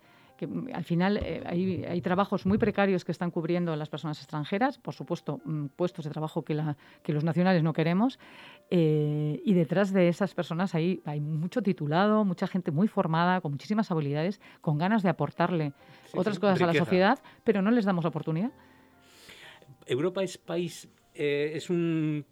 [0.46, 4.94] Mm, al final eh, hay, trabajos muy precarios que están cubriendo las personas extranjeras, por
[4.94, 8.18] supuesto, mm, puestos de trabajo que, los nacionales no queremos,
[8.70, 13.52] eh, y detrás de esas personas hay, hay mucho titulado, mucha gente muy formada, con
[13.52, 15.72] muchísimas habilidades, con ganas de aportarle
[16.14, 18.52] otras cosas a la sociedad, pero no les damos oportunidad.
[19.86, 22.24] Europa es país, eh, es un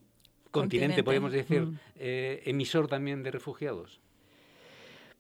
[0.51, 1.79] continente, podemos decir, mm.
[1.96, 4.01] emisor también de refugiados.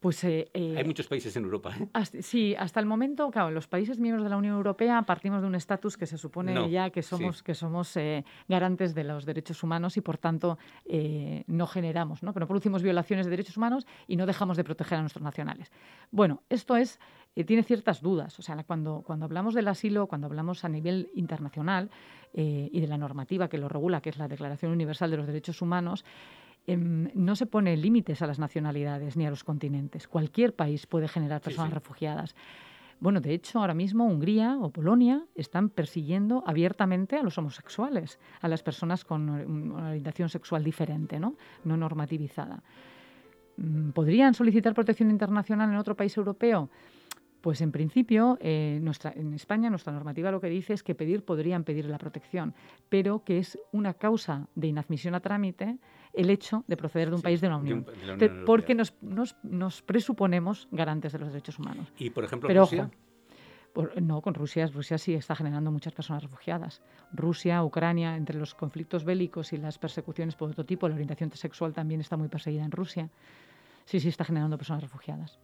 [0.00, 1.74] Pues, eh, eh, Hay muchos países en Europa.
[1.78, 2.22] ¿eh?
[2.22, 5.54] sí, hasta el momento, claro, los países miembros de la Unión Europea partimos de un
[5.54, 7.98] estatus que se supone ya que somos, que somos
[8.48, 10.58] garantes de los derechos humanos y, por tanto,
[11.46, 12.32] no generamos, ¿no?
[12.32, 15.70] que no producimos violaciones de derechos humanos y no dejamos de proteger a nuestros nacionales.
[16.10, 16.98] Bueno, esto es
[17.46, 18.38] tiene ciertas dudas.
[18.38, 21.90] O sea, cuando, cuando hablamos del asilo, cuando hablamos a nivel internacional
[22.32, 25.60] y de la normativa que lo regula, que es la Declaración Universal de los Derechos
[25.60, 26.04] Humanos,
[26.66, 30.06] Em, no se pone límites a las nacionalidades ni a los continentes.
[30.06, 32.34] Cualquier país puede generar personas refugiadas.
[33.00, 38.48] Bueno, de hecho, ahora mismo Hungría o Polonia están persiguiendo abiertamente a los homosexuales, a
[38.48, 42.62] las personas con una orientación sexual diferente, no, no normativizada.
[43.56, 46.68] Mm, ¿Podrían solicitar protección internacional en otro país europeo?
[47.40, 51.24] Pues en principio, eh, nuestra, en España nuestra normativa lo que dice es que pedir
[51.24, 52.54] podrían pedir la protección,
[52.88, 55.78] pero que es una causa de inadmisión a trámite
[56.12, 57.86] el hecho de proceder de un país de la Unión.
[58.44, 61.92] porque nos, nos, presuponemos garantes de los derechos humanos.
[61.96, 62.90] ¿Y, por ejemplo, pero, Rusia?
[64.02, 66.82] no, con Rusia, Rusia sí está generando muchas personas refugiadas.
[67.12, 71.72] Rusia, Ucrania, entre los conflictos bélicos y las persecuciones por otro tipo, la orientación sexual
[71.72, 73.08] también está muy perseguida en Rusia.
[73.86, 75.38] Sí, sí está generando personas refugiadas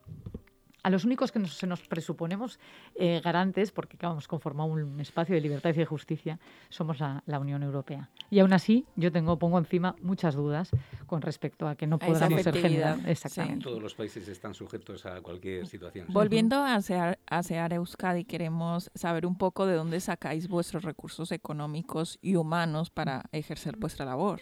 [0.86, 2.60] a los únicos que nos, se nos presuponemos
[2.94, 7.64] eh, garantes, porque hemos conformado un espacio de libertad y de justicia, somos la, Unión
[7.64, 8.08] Europea.
[8.30, 10.70] Y aún así, yo tengo pongo encima muchas dudas
[11.06, 13.02] con respecto a que no podamos ser general.
[13.04, 13.64] Exactamente.
[13.64, 16.06] Todos los países están sujetos a cualquier situación.
[16.10, 22.16] Volviendo a hacer, a Euskadi, queremos saber un poco de dónde sacáis vuestros recursos económicos
[22.22, 24.40] y humanos para ejercer vuestra labor.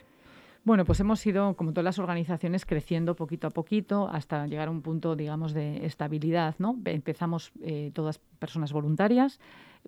[0.64, 4.70] Bueno, pues hemos ido, como todas las organizaciones, creciendo poquito a poquito hasta llegar a
[4.70, 6.54] un punto, digamos, de estabilidad.
[6.58, 6.78] ¿no?
[6.86, 9.40] Empezamos eh, todas personas voluntarias,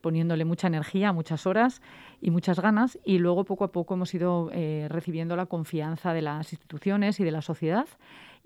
[0.03, 1.81] poniéndole mucha energía, muchas horas
[2.21, 6.21] y muchas ganas, y luego poco a poco hemos ido eh, recibiendo la confianza de
[6.21, 7.87] las instituciones y de la sociedad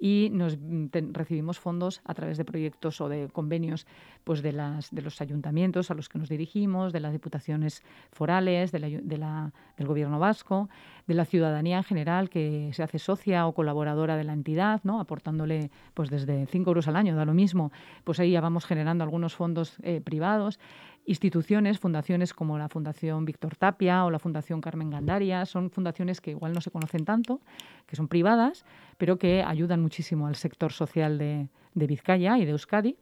[0.00, 3.86] y nos mm, recibimos fondos a través de proyectos o de convenios
[4.24, 8.72] pues de, las, de los ayuntamientos a los que nos dirigimos, de las diputaciones forales,
[8.72, 8.78] de
[9.18, 10.68] la, del gobierno vasco,
[11.06, 15.00] de la ciudadanía en general que se hace socia o colaboradora de la entidad, ¿no?
[15.00, 17.72] aportándole pues desde 5 euros al año, da lo mismo,
[18.04, 20.58] pues ahí ya vamos generando algunos fondos eh, privados
[21.10, 26.30] instituciones, fundaciones como la Fundación Víctor Tapia o la Fundación Carmen Gandaria, son fundaciones que
[26.30, 27.40] igual no se conocen tanto,
[27.86, 28.64] que son privadas,
[28.96, 32.96] pero que ayudan muchísimo al sector social de, Vizcaya y de Euskadi.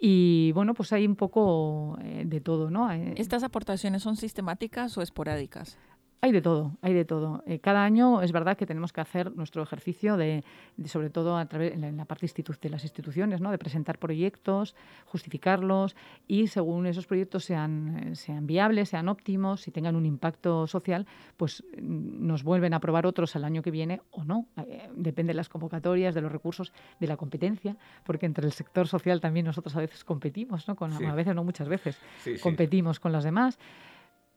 [0.00, 2.90] Y bueno, pues hay un poco eh, de todo, ¿no?
[2.90, 5.76] Eh, ¿Estas aportaciones son sistemáticas o esporádicas?
[6.24, 7.42] Hay de todo, hay de todo.
[7.46, 10.42] Eh, cada año es verdad que tenemos que hacer nuestro ejercicio de,
[10.86, 13.50] sobre todo a través en la, parte de las instituciones, ¿no?
[13.50, 15.94] de presentar proyectos, justificarlos
[16.26, 21.06] y según esos proyectos sean, eh, sean viables, sean óptimos y tengan un impacto social,
[21.36, 24.46] pues mm, nos vuelven a aprobar otros al año que viene o no.
[24.56, 28.88] Eh, depende de las convocatorias, de los recursos, de la competencia, porque entre el sector
[28.88, 30.74] social también nosotros a veces competimos, ¿no?
[30.74, 31.98] Con, A veces no muchas veces
[32.42, 33.58] competimos con las demás.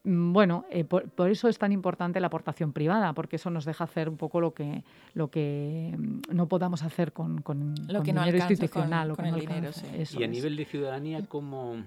[0.07, 3.83] Mm, bueno, eh, por, eso es tan importante la aportación privada, porque eso nos deja
[3.83, 4.83] hacer un poco lo que,
[5.13, 9.13] lo que mm, no podamos hacer con, con, lo que dinero institucional.
[9.15, 9.69] Con, el dinero,
[10.17, 11.83] y a nivel de ciudadanía, ¿cómo,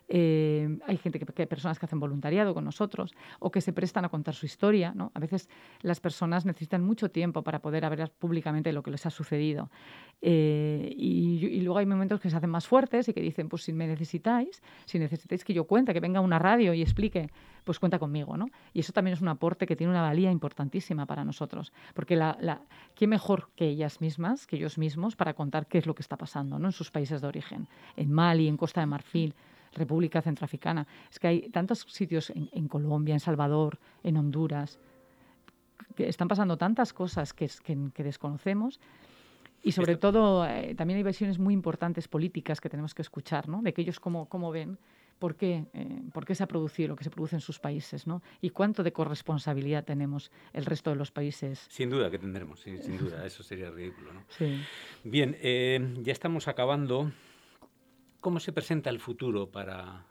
[0.09, 4.03] Eh, hay gente que, que, personas que hacen voluntariado con nosotros o que se prestan
[4.03, 5.11] a contar su historia, ¿no?
[5.14, 5.47] A veces
[5.82, 9.53] las personas necesitan mucho tiempo para poder hablar públicamente lo que les ha sucedido.
[10.26, 13.74] Eh, y, luego hay momentos que se hacen más fuertes y que dicen, pues si
[13.74, 17.30] me necesitáis, si necesitáis que yo cuente, que venga una radio y explique,
[17.66, 18.47] pues cuenta conmigo, ¿no?
[18.72, 22.38] Y eso también es un aporte que tiene una valía importantísima para nosotros, porque la,
[22.39, 22.62] la,
[22.95, 26.16] ¿qué mejor que ellas mismas, que ellos mismos, para contar qué es lo que está
[26.16, 26.70] pasando ¿no?
[26.70, 29.36] en sus países de origen, en Mali, en Costa de Marfil,
[29.74, 30.88] República Centroafricana.
[31.12, 34.80] Es que hay tantos sitios en, en Colombia, en Salvador, en Honduras,
[35.97, 38.80] que están pasando tantas cosas que, que, que desconocemos
[39.64, 43.61] y sobre todo, eh, también hay versiones muy importantes políticas que tenemos que escuchar, ¿no?
[43.61, 44.78] De que ellos cómo, cómo ven
[45.20, 48.05] por qué, eh, por qué se ha producido lo que se produce en sus países,
[48.05, 48.22] ¿no?
[48.41, 51.66] Y cuánto de corresponsabilidad tenemos el resto de los países.
[51.70, 54.26] Sin duda que tendremos, sin duda, eso sería ridículo, ¿no?
[54.28, 54.61] Sí.
[55.05, 57.14] Bien, eh, ya estamos acabando.
[58.20, 60.05] ¿Cómo se presenta el futuro para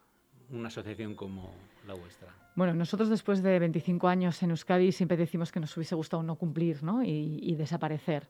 [0.48, 1.54] una asociación como
[1.86, 2.28] la vuestra?
[2.56, 6.36] Bueno, nosotros después de 25 años en Euskadi siempre decimos que nos hubiese gustado no
[6.36, 7.02] cumplir ¿no?
[7.02, 8.28] Y, y desaparecer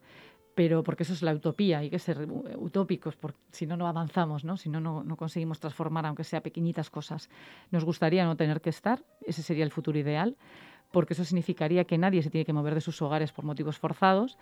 [0.55, 2.27] pero porque eso es la utopía, hay que ser
[2.57, 4.57] utópicos, porque si no, no avanzamos, ¿no?
[4.57, 7.29] si no, no conseguimos transformar, aunque sea pequeñitas cosas.
[7.71, 10.35] Nos gustaría no tener que estar, ese sería el futuro ideal,
[10.91, 14.37] porque eso significaría que nadie se tiene que mover de sus hogares por motivos forzados,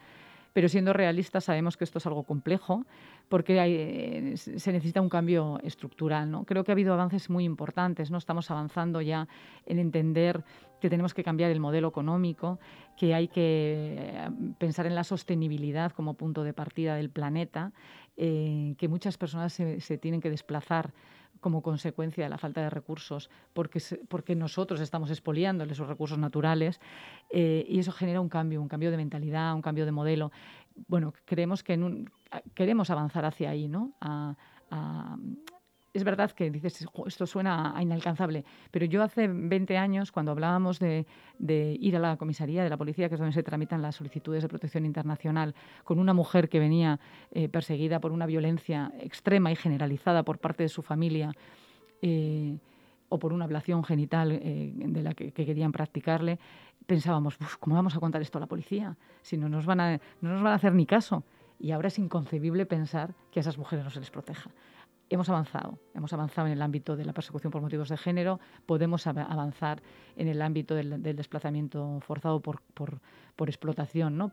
[0.53, 2.85] pero siendo realistas sabemos que esto es algo complejo
[3.29, 6.29] porque eh, se necesita un cambio estructural.
[6.29, 6.43] ¿no?
[6.43, 8.11] Creo que ha habido avances muy importantes.
[8.11, 8.17] ¿no?
[8.17, 9.27] Estamos avanzando ya
[9.65, 10.43] en entender
[10.81, 12.59] que tenemos que cambiar el modelo económico,
[12.97, 17.71] que hay que eh, pensar en la sostenibilidad como punto de partida del planeta,
[18.17, 20.91] eh, que muchas personas se, tienen que desplazar
[21.39, 26.79] como consecuencia de la falta de recursos, porque, porque nosotros estamos expoliándoles sus recursos naturales,
[27.29, 30.31] eh, y eso genera un cambio, un cambio de mentalidad, un cambio de modelo.
[30.87, 32.05] Bueno, creemos que
[32.53, 33.93] queremos avanzar hacia ahí, ¿no?
[35.93, 40.79] Es verdad que dices, esto suena a inalcanzable, pero yo hace 20 años, cuando hablábamos
[40.79, 41.05] de,
[41.79, 44.49] ir a la comisaría de la policía, que es donde se tramitan las solicitudes de
[44.49, 46.99] protección internacional, con una mujer que venía
[47.31, 51.33] eh, perseguida por una violencia extrema y generalizada por parte de su familia,
[52.01, 52.57] eh,
[53.09, 56.39] o por una ablación genital eh, de la que, querían practicarle,
[56.85, 58.95] pensábamos, ¿cómo vamos a contar esto a la policía?
[59.21, 61.25] Si no nos, van a, no nos van a hacer ni caso.
[61.59, 64.49] Y ahora es inconcebible pensar que a esas mujeres no se les proteja
[65.11, 65.77] hemos avanzado.
[65.93, 69.81] Hemos avanzado en el ámbito de la persecución por motivos de género, podemos avanzar
[70.15, 74.29] en el ámbito del, desplazamiento forzado por, por, explotación, ¿no?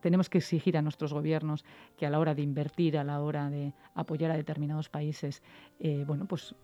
[0.00, 1.64] Tenemos que exigir a nuestros gobiernos
[1.96, 5.42] que a la hora de invertir, a la hora de apoyar a determinados países,
[5.78, 6.54] eh, bueno, pues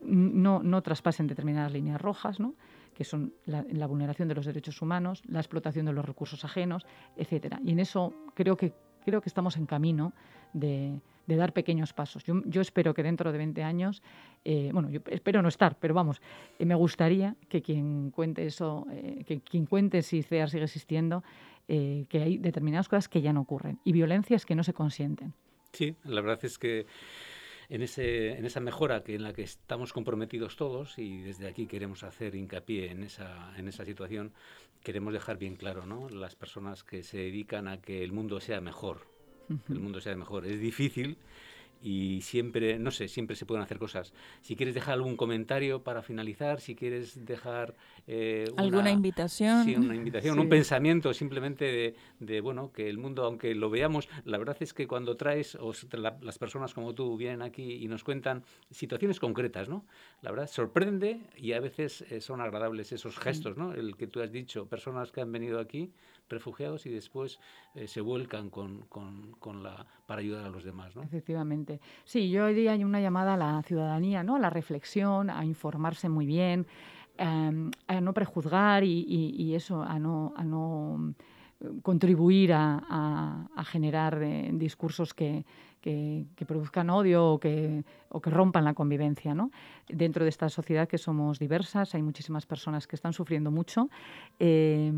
[0.00, 2.54] no, no, traspasen determinadas líneas rojas, ¿no?
[2.94, 6.86] que son la, la, vulneración de los derechos humanos, la explotación de los recursos ajenos,
[7.16, 7.60] etcétera.
[7.64, 8.72] Y en eso creo que
[9.04, 10.14] creo que estamos en camino
[10.52, 12.24] de, de dar pequeños pasos.
[12.24, 14.02] Yo, espero que dentro de 20 años,
[14.44, 16.20] eh, bueno, yo espero no estar, pero vamos,
[16.58, 21.22] eh, me gustaría que quien cuente eso, eh, que quien cuente si CEAR sigue existiendo,
[21.66, 25.32] que hay determinadas cosas que ya no ocurren y violencias que no se consienten.
[25.72, 26.84] Sí, la verdad es que
[27.70, 31.66] en, ese, en esa mejora que en la que estamos comprometidos todos y desde aquí
[31.66, 34.34] queremos hacer hincapié en esa, en esa situación,
[34.82, 36.08] queremos dejar bien claro, ¿no?
[36.10, 39.06] Las personas que se dedican a que el mundo sea mejor,
[39.68, 40.46] el mundo sea mejor.
[40.46, 41.16] Es difícil
[41.84, 44.14] y siempre, no sé, siempre se pueden hacer cosas.
[44.40, 47.74] Si quieres dejar algún comentario para finalizar, si quieres dejar...
[48.06, 49.66] Eh, ¿Alguna invitación?
[49.66, 54.38] Sí, una invitación, un pensamiento simplemente de, bueno, que el mundo, aunque lo veamos, la
[54.38, 58.44] verdad es que cuando traes, o las personas como tú vienen aquí y nos cuentan
[58.70, 59.84] situaciones concretas, ¿no?
[60.22, 63.74] La verdad, sorprende y a veces eh, son agradables esos gestos, ¿no?
[63.74, 65.90] El que tú has dicho, personas que han venido aquí
[66.28, 67.38] refugiados y después
[67.74, 70.94] eh, se vuelcan con, con, la, para ayudar a los demás.
[70.96, 71.02] ¿no?
[71.02, 71.80] Efectivamente.
[72.04, 74.36] Sí, yo hoy día hay una llamada a la ciudadanía, ¿no?
[74.36, 76.66] a la reflexión, a informarse muy bien,
[77.18, 81.14] em, a no prejuzgar y, y, eso, a no, a no
[81.82, 85.44] contribuir a, a, generar eh, discursos que,
[85.84, 89.34] que, produzcan odio o que, o que rompan la convivencia.
[89.34, 89.50] ¿no?
[89.88, 93.90] Dentro de esta sociedad que somos diversas, hay muchísimas personas que están sufriendo mucho
[94.38, 94.90] eh,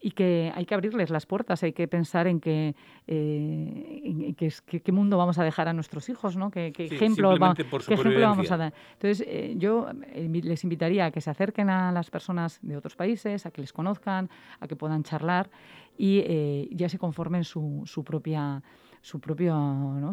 [0.00, 2.76] y que hay que abrirles las puertas, hay que pensar en qué
[3.08, 6.50] eh, qué mundo vamos a dejar a nuestros hijos, ¿no?
[6.50, 8.74] qué, ejemplo, ejemplo, vamos a dar.
[8.92, 9.88] Entonces, eh, yo
[10.24, 13.72] les invitaría a que se acerquen a las personas de otros países, a que les
[13.72, 14.30] conozcan,
[14.60, 15.50] a que puedan charlar
[15.96, 16.22] y
[16.76, 18.62] ya se conformen su, su propia
[19.08, 19.54] su, propio,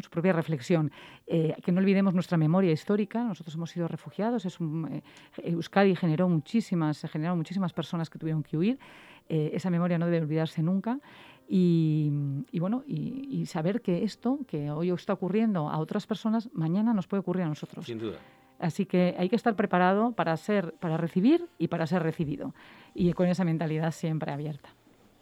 [0.01, 0.91] su propia reflexión.
[1.27, 3.23] Eh, que no olvidemos nuestra memoria histórica.
[3.23, 4.45] Nosotros hemos sido refugiados.
[4.45, 5.01] Es eh,
[5.43, 8.79] Euskadi generó muchísimas, se generaron muchísimas personas que tuvieron que huir.
[9.27, 10.99] Eh, esa memoria no debe olvidarse nunca.
[11.47, 12.09] Y,
[12.53, 17.21] bueno, y, saber que esto que hoy está ocurriendo a otras personas, mañana nos puede
[17.21, 17.85] ocurrir a nosotros.
[17.85, 18.17] Sin duda.
[18.57, 22.55] Así que hay que estar preparado para ser, para recibir y para ser recibido.
[22.95, 24.69] Y con esa mentalidad siempre abierta.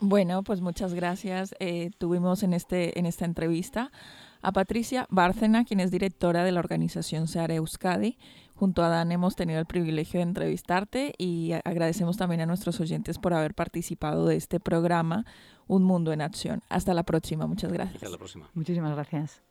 [0.06, 1.56] Bueno, pues muchas gracias.
[1.60, 3.90] Eh, tuvimos en, este, en esta entrevista
[4.42, 8.18] a Patricia Bárcena, quien es directora de la organización Seare Euskadi.
[8.54, 13.18] Junto a Dan hemos tenido el privilegio de entrevistarte y agradecemos también a nuestros oyentes
[13.18, 15.26] por haber participado de este programa
[15.68, 16.64] Un Mundo en Acción.
[16.68, 17.48] Hasta la próxima.
[17.48, 17.96] Muchas gracias.
[17.96, 18.50] Hasta la próxima.
[18.54, 19.42] Muchísimas gracias.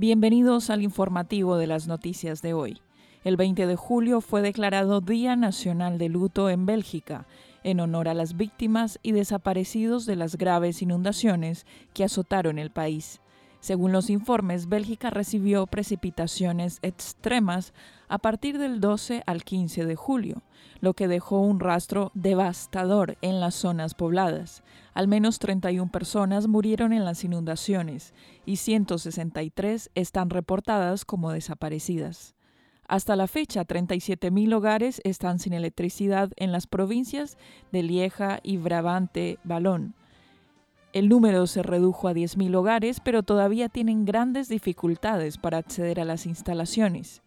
[0.00, 2.80] Bienvenidos al informativo de las noticias de hoy.
[3.24, 7.26] El 20 de julio fue declarado Día Nacional de Luto en Bélgica,
[7.64, 13.20] en honor a las víctimas y desaparecidos de las graves inundaciones que azotaron el país.
[13.60, 17.74] Según los informes, Bélgica recibió precipitaciones extremas
[18.08, 20.42] a partir del 12 al 15 de julio,
[20.80, 24.62] lo que dejó un rastro devastador en las zonas pobladas.
[24.94, 28.14] Al menos 31 personas murieron en las inundaciones
[28.46, 32.36] y 163 están reportadas como desaparecidas.
[32.86, 37.36] Hasta la fecha, 37.000 hogares están sin electricidad en las provincias
[37.70, 39.97] de Lieja y Brabante Ballon.
[40.94, 46.06] El número se redujo a 10.000 hogares, pero todavía tienen grandes dificultades para acceder a
[46.06, 47.22] las instalaciones.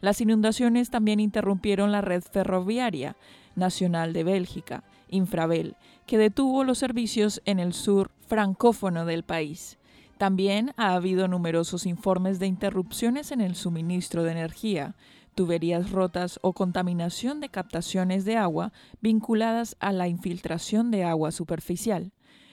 [0.00, 3.16] Las inundaciones también interrumpieron la red ferroviaria
[3.54, 5.76] nacional de Bélgica, Infrabel,
[6.06, 9.78] que detuvo los servicios en el sur francófono del país.
[10.18, 14.96] También ha habido numerosos informes de interrupciones en el suministro de energía,
[15.34, 22.12] tuberías rotas o contaminación de captaciones de agua vinculadas a la infiltración de agua superficial.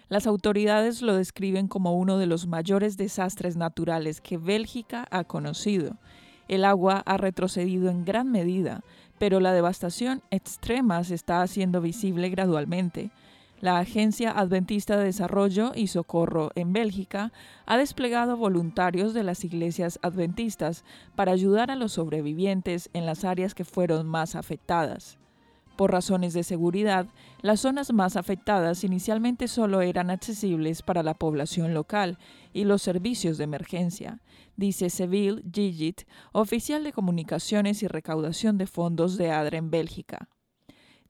[0.09, 5.97] Las autoridades lo describen como uno de los mayores desastres naturales que Bélgica ha conocido.
[6.47, 8.81] El agua ha retrocedido en gran medida,
[9.17, 13.11] pero la devastación extrema se está haciendo visible gradualmente.
[13.61, 17.31] La Agencia Adventista de Desarrollo y Socorro en Bélgica
[17.65, 20.83] ha desplegado voluntarios de las iglesias adventistas
[21.15, 25.17] para ayudar a los sobrevivientes en las áreas que fueron más afectadas.
[25.75, 27.07] Por razones de seguridad,
[27.41, 32.19] las zonas más afectadas inicialmente solo eran accesibles para la población local
[32.53, 34.19] y los servicios de emergencia,
[34.55, 40.29] dice Seville Gigit, oficial de comunicaciones y recaudación de fondos de ADRA en Bélgica.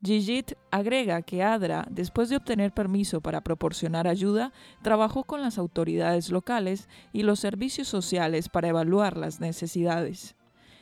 [0.01, 6.29] Gigit agrega que ADRA, después de obtener permiso para proporcionar ayuda, trabajó con las autoridades
[6.29, 10.35] locales y los servicios sociales para evaluar las necesidades.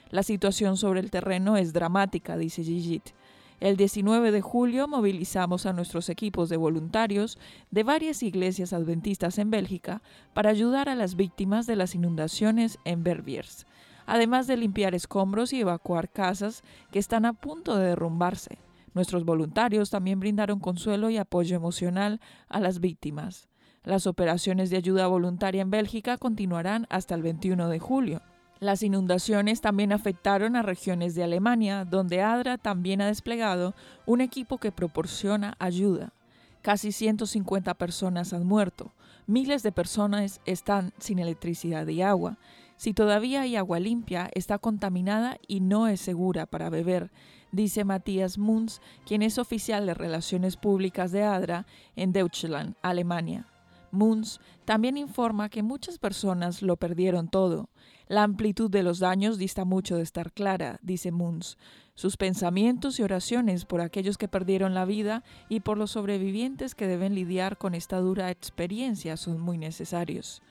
[0.09, 3.11] La situación sobre el terreno es dramática, dice Gigit,
[3.61, 7.37] el 19 de julio movilizamos a nuestros equipos de voluntarios
[7.69, 10.01] de varias iglesias adventistas en Bélgica
[10.33, 13.67] para ayudar a las víctimas de las inundaciones en Verviers,
[14.07, 18.57] además de limpiar escombros y evacuar casas que están a punto de derrumbarse.
[18.95, 23.47] Nuestros voluntarios también brindaron consuelo y apoyo emocional a las víctimas.
[23.83, 28.21] Las operaciones de ayuda voluntaria en Bélgica continuarán hasta el 21 de julio.
[28.61, 33.73] Las inundaciones también afectaron a regiones de Alemania, donde ADRA también ha desplegado
[34.05, 36.13] un equipo que proporciona ayuda.
[36.61, 38.93] Casi 150 personas han muerto,
[39.25, 42.37] miles de personas están sin electricidad y agua.
[42.77, 47.09] Si todavía hay agua limpia, está contaminada y no es segura para beber,
[47.51, 53.47] dice Matthias Munz, quien es oficial de Relaciones Públicas de ADRA en Deutschland, Alemania.
[53.91, 57.69] Munz también informa que muchas personas lo perdieron todo.
[58.11, 61.55] La amplitud de los daños dista mucho de estar clara, dice Munz.
[61.95, 66.87] Sus pensamientos y oraciones por aquellos que perdieron la vida y por los sobrevivientes que
[66.87, 70.41] deben lidiar con esta dura experiencia son muy necesarios.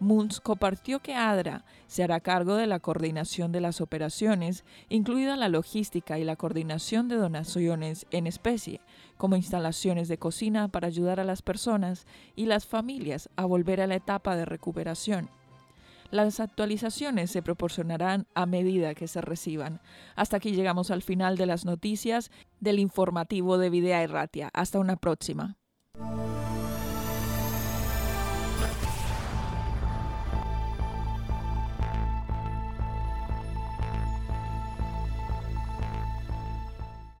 [0.00, 5.48] Munz compartió que ADRA se hará cargo de la coordinación de las operaciones, incluida la
[5.48, 8.82] logística y la coordinación de donaciones en especie,
[9.16, 12.06] como instalaciones de cocina para ayudar a las personas
[12.36, 15.30] y las familias a volver a la etapa de recuperación.
[16.10, 19.80] Las actualizaciones se proporcionarán a medida que se reciban.
[20.16, 22.30] Hasta aquí llegamos al final de las noticias
[22.60, 24.48] del informativo de Videa Erratia.
[24.54, 25.58] Hasta una próxima.